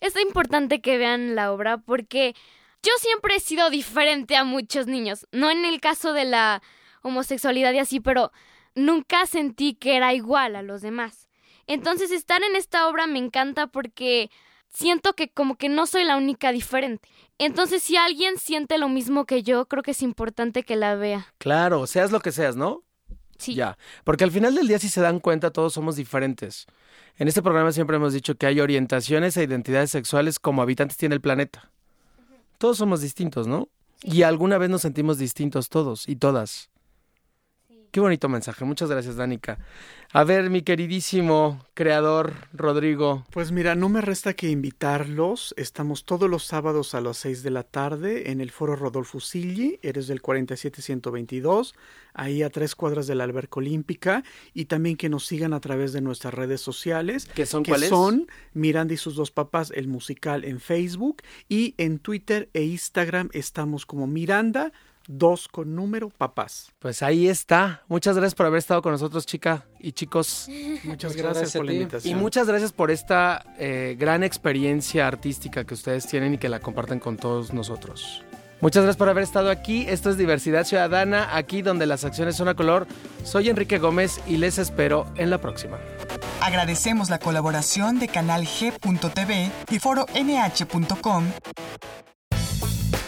Es 0.00 0.16
importante 0.20 0.80
que 0.80 0.98
vean 0.98 1.34
la 1.34 1.52
obra 1.52 1.78
porque 1.78 2.34
yo 2.82 2.92
siempre 2.98 3.36
he 3.36 3.40
sido 3.40 3.70
diferente 3.70 4.36
a 4.36 4.44
muchos 4.44 4.86
niños. 4.86 5.26
No 5.32 5.50
en 5.50 5.64
el 5.64 5.80
caso 5.80 6.12
de 6.12 6.24
la 6.24 6.62
homosexualidad 7.02 7.72
y 7.72 7.78
así, 7.78 8.00
pero 8.00 8.32
nunca 8.74 9.26
sentí 9.26 9.74
que 9.74 9.96
era 9.96 10.14
igual 10.14 10.56
a 10.56 10.62
los 10.62 10.82
demás. 10.82 11.28
Entonces 11.66 12.10
estar 12.10 12.42
en 12.42 12.56
esta 12.56 12.88
obra 12.88 13.06
me 13.06 13.18
encanta 13.18 13.68
porque 13.68 14.30
siento 14.68 15.12
que 15.12 15.30
como 15.30 15.56
que 15.56 15.68
no 15.68 15.86
soy 15.86 16.04
la 16.04 16.16
única 16.16 16.50
diferente. 16.50 17.08
Entonces 17.38 17.82
si 17.82 17.96
alguien 17.96 18.36
siente 18.38 18.78
lo 18.78 18.88
mismo 18.88 19.26
que 19.26 19.42
yo, 19.42 19.66
creo 19.66 19.82
que 19.82 19.92
es 19.92 20.02
importante 20.02 20.64
que 20.64 20.76
la 20.76 20.96
vea. 20.96 21.32
Claro, 21.38 21.86
seas 21.86 22.10
lo 22.10 22.20
que 22.20 22.32
seas, 22.32 22.56
¿no? 22.56 22.82
Sí. 23.38 23.54
Ya, 23.54 23.76
porque 24.04 24.24
al 24.24 24.30
final 24.30 24.54
del 24.54 24.68
día, 24.68 24.78
si 24.78 24.88
se 24.88 25.00
dan 25.00 25.20
cuenta, 25.20 25.50
todos 25.50 25.72
somos 25.72 25.96
diferentes. 25.96 26.66
En 27.16 27.28
este 27.28 27.42
programa 27.42 27.72
siempre 27.72 27.96
hemos 27.96 28.12
dicho 28.12 28.36
que 28.36 28.46
hay 28.46 28.60
orientaciones 28.60 29.36
e 29.36 29.44
identidades 29.44 29.90
sexuales 29.90 30.38
como 30.38 30.62
habitantes 30.62 30.96
tiene 30.96 31.14
el 31.14 31.20
planeta. 31.20 31.70
Todos 32.58 32.78
somos 32.78 33.00
distintos, 33.00 33.46
¿no? 33.46 33.68
Y 34.02 34.22
alguna 34.22 34.58
vez 34.58 34.70
nos 34.70 34.82
sentimos 34.82 35.18
distintos 35.18 35.68
todos 35.68 36.08
y 36.08 36.16
todas. 36.16 36.71
Qué 37.92 38.00
bonito 38.00 38.30
mensaje. 38.30 38.64
Muchas 38.64 38.90
gracias, 38.90 39.16
Danica. 39.16 39.58
A 40.14 40.24
ver, 40.24 40.48
mi 40.48 40.62
queridísimo 40.62 41.62
creador 41.74 42.32
Rodrigo. 42.54 43.26
Pues 43.30 43.52
mira, 43.52 43.74
no 43.74 43.90
me 43.90 44.00
resta 44.00 44.32
que 44.32 44.48
invitarlos. 44.48 45.52
Estamos 45.58 46.06
todos 46.06 46.30
los 46.30 46.44
sábados 46.46 46.94
a 46.94 47.02
las 47.02 47.18
6 47.18 47.42
de 47.42 47.50
la 47.50 47.64
tarde 47.64 48.30
en 48.30 48.40
el 48.40 48.50
Foro 48.50 48.76
Rodolfo 48.76 49.20
Silli, 49.20 49.78
eres 49.82 50.06
del 50.06 50.22
47122, 50.22 51.74
ahí 52.14 52.42
a 52.42 52.48
tres 52.48 52.74
cuadras 52.74 53.06
de 53.06 53.14
la 53.14 53.24
Alberca 53.24 53.60
Olímpica, 53.60 54.24
y 54.54 54.64
también 54.64 54.96
que 54.96 55.10
nos 55.10 55.26
sigan 55.26 55.52
a 55.52 55.60
través 55.60 55.92
de 55.92 56.00
nuestras 56.00 56.32
redes 56.32 56.62
sociales. 56.62 57.28
¿Qué 57.34 57.44
son 57.44 57.62
que 57.62 57.72
cuáles? 57.72 57.90
son 57.90 58.26
Miranda 58.54 58.94
y 58.94 58.96
sus 58.96 59.16
dos 59.16 59.30
papás, 59.30 59.70
el 59.74 59.86
musical 59.86 60.46
en 60.46 60.60
Facebook, 60.60 61.20
y 61.46 61.74
en 61.76 61.98
Twitter 61.98 62.48
e 62.54 62.62
Instagram 62.62 63.28
estamos 63.34 63.84
como 63.84 64.06
Miranda 64.06 64.72
dos 65.06 65.48
con 65.48 65.74
número 65.74 66.10
papás. 66.10 66.72
Pues 66.78 67.02
ahí 67.02 67.28
está. 67.28 67.82
Muchas 67.88 68.16
gracias 68.16 68.34
por 68.34 68.46
haber 68.46 68.58
estado 68.58 68.82
con 68.82 68.92
nosotros, 68.92 69.26
chica 69.26 69.66
y 69.78 69.92
chicos. 69.92 70.48
Muchas, 70.48 70.84
Muchas 70.84 71.16
gracias, 71.16 71.52
por 71.52 71.66
la 71.66 71.72
invitación. 71.72 72.18
Y 72.18 72.20
muchas 72.20 72.46
gracias 72.46 72.72
por 72.72 72.90
esta 72.90 73.44
eh, 73.58 73.96
gran 73.98 74.22
experiencia 74.22 75.06
artística 75.06 75.64
que 75.64 75.74
ustedes 75.74 76.06
tienen 76.06 76.34
y 76.34 76.38
que 76.38 76.48
la 76.48 76.60
comparten 76.60 77.00
con 77.00 77.16
todos 77.16 77.52
nosotros. 77.52 78.22
Muchas 78.62 78.84
gracias 78.84 78.96
por 78.96 79.08
haber 79.08 79.24
estado 79.24 79.50
aquí. 79.50 79.86
Esto 79.88 80.08
es 80.08 80.16
Diversidad 80.16 80.64
Ciudadana, 80.64 81.36
aquí 81.36 81.62
donde 81.62 81.84
las 81.84 82.04
acciones 82.04 82.36
son 82.36 82.46
a 82.46 82.54
color. 82.54 82.86
Soy 83.24 83.48
Enrique 83.48 83.78
Gómez 83.78 84.20
y 84.24 84.36
les 84.36 84.58
espero 84.58 85.06
en 85.16 85.30
la 85.30 85.38
próxima. 85.38 85.78
Agradecemos 86.40 87.10
la 87.10 87.18
colaboración 87.18 87.98
de 87.98 88.06
Canal 88.06 88.44
G.tv 88.44 89.50
y 89.68 89.78
Foro 89.80 90.06
NH.com. 90.14 91.24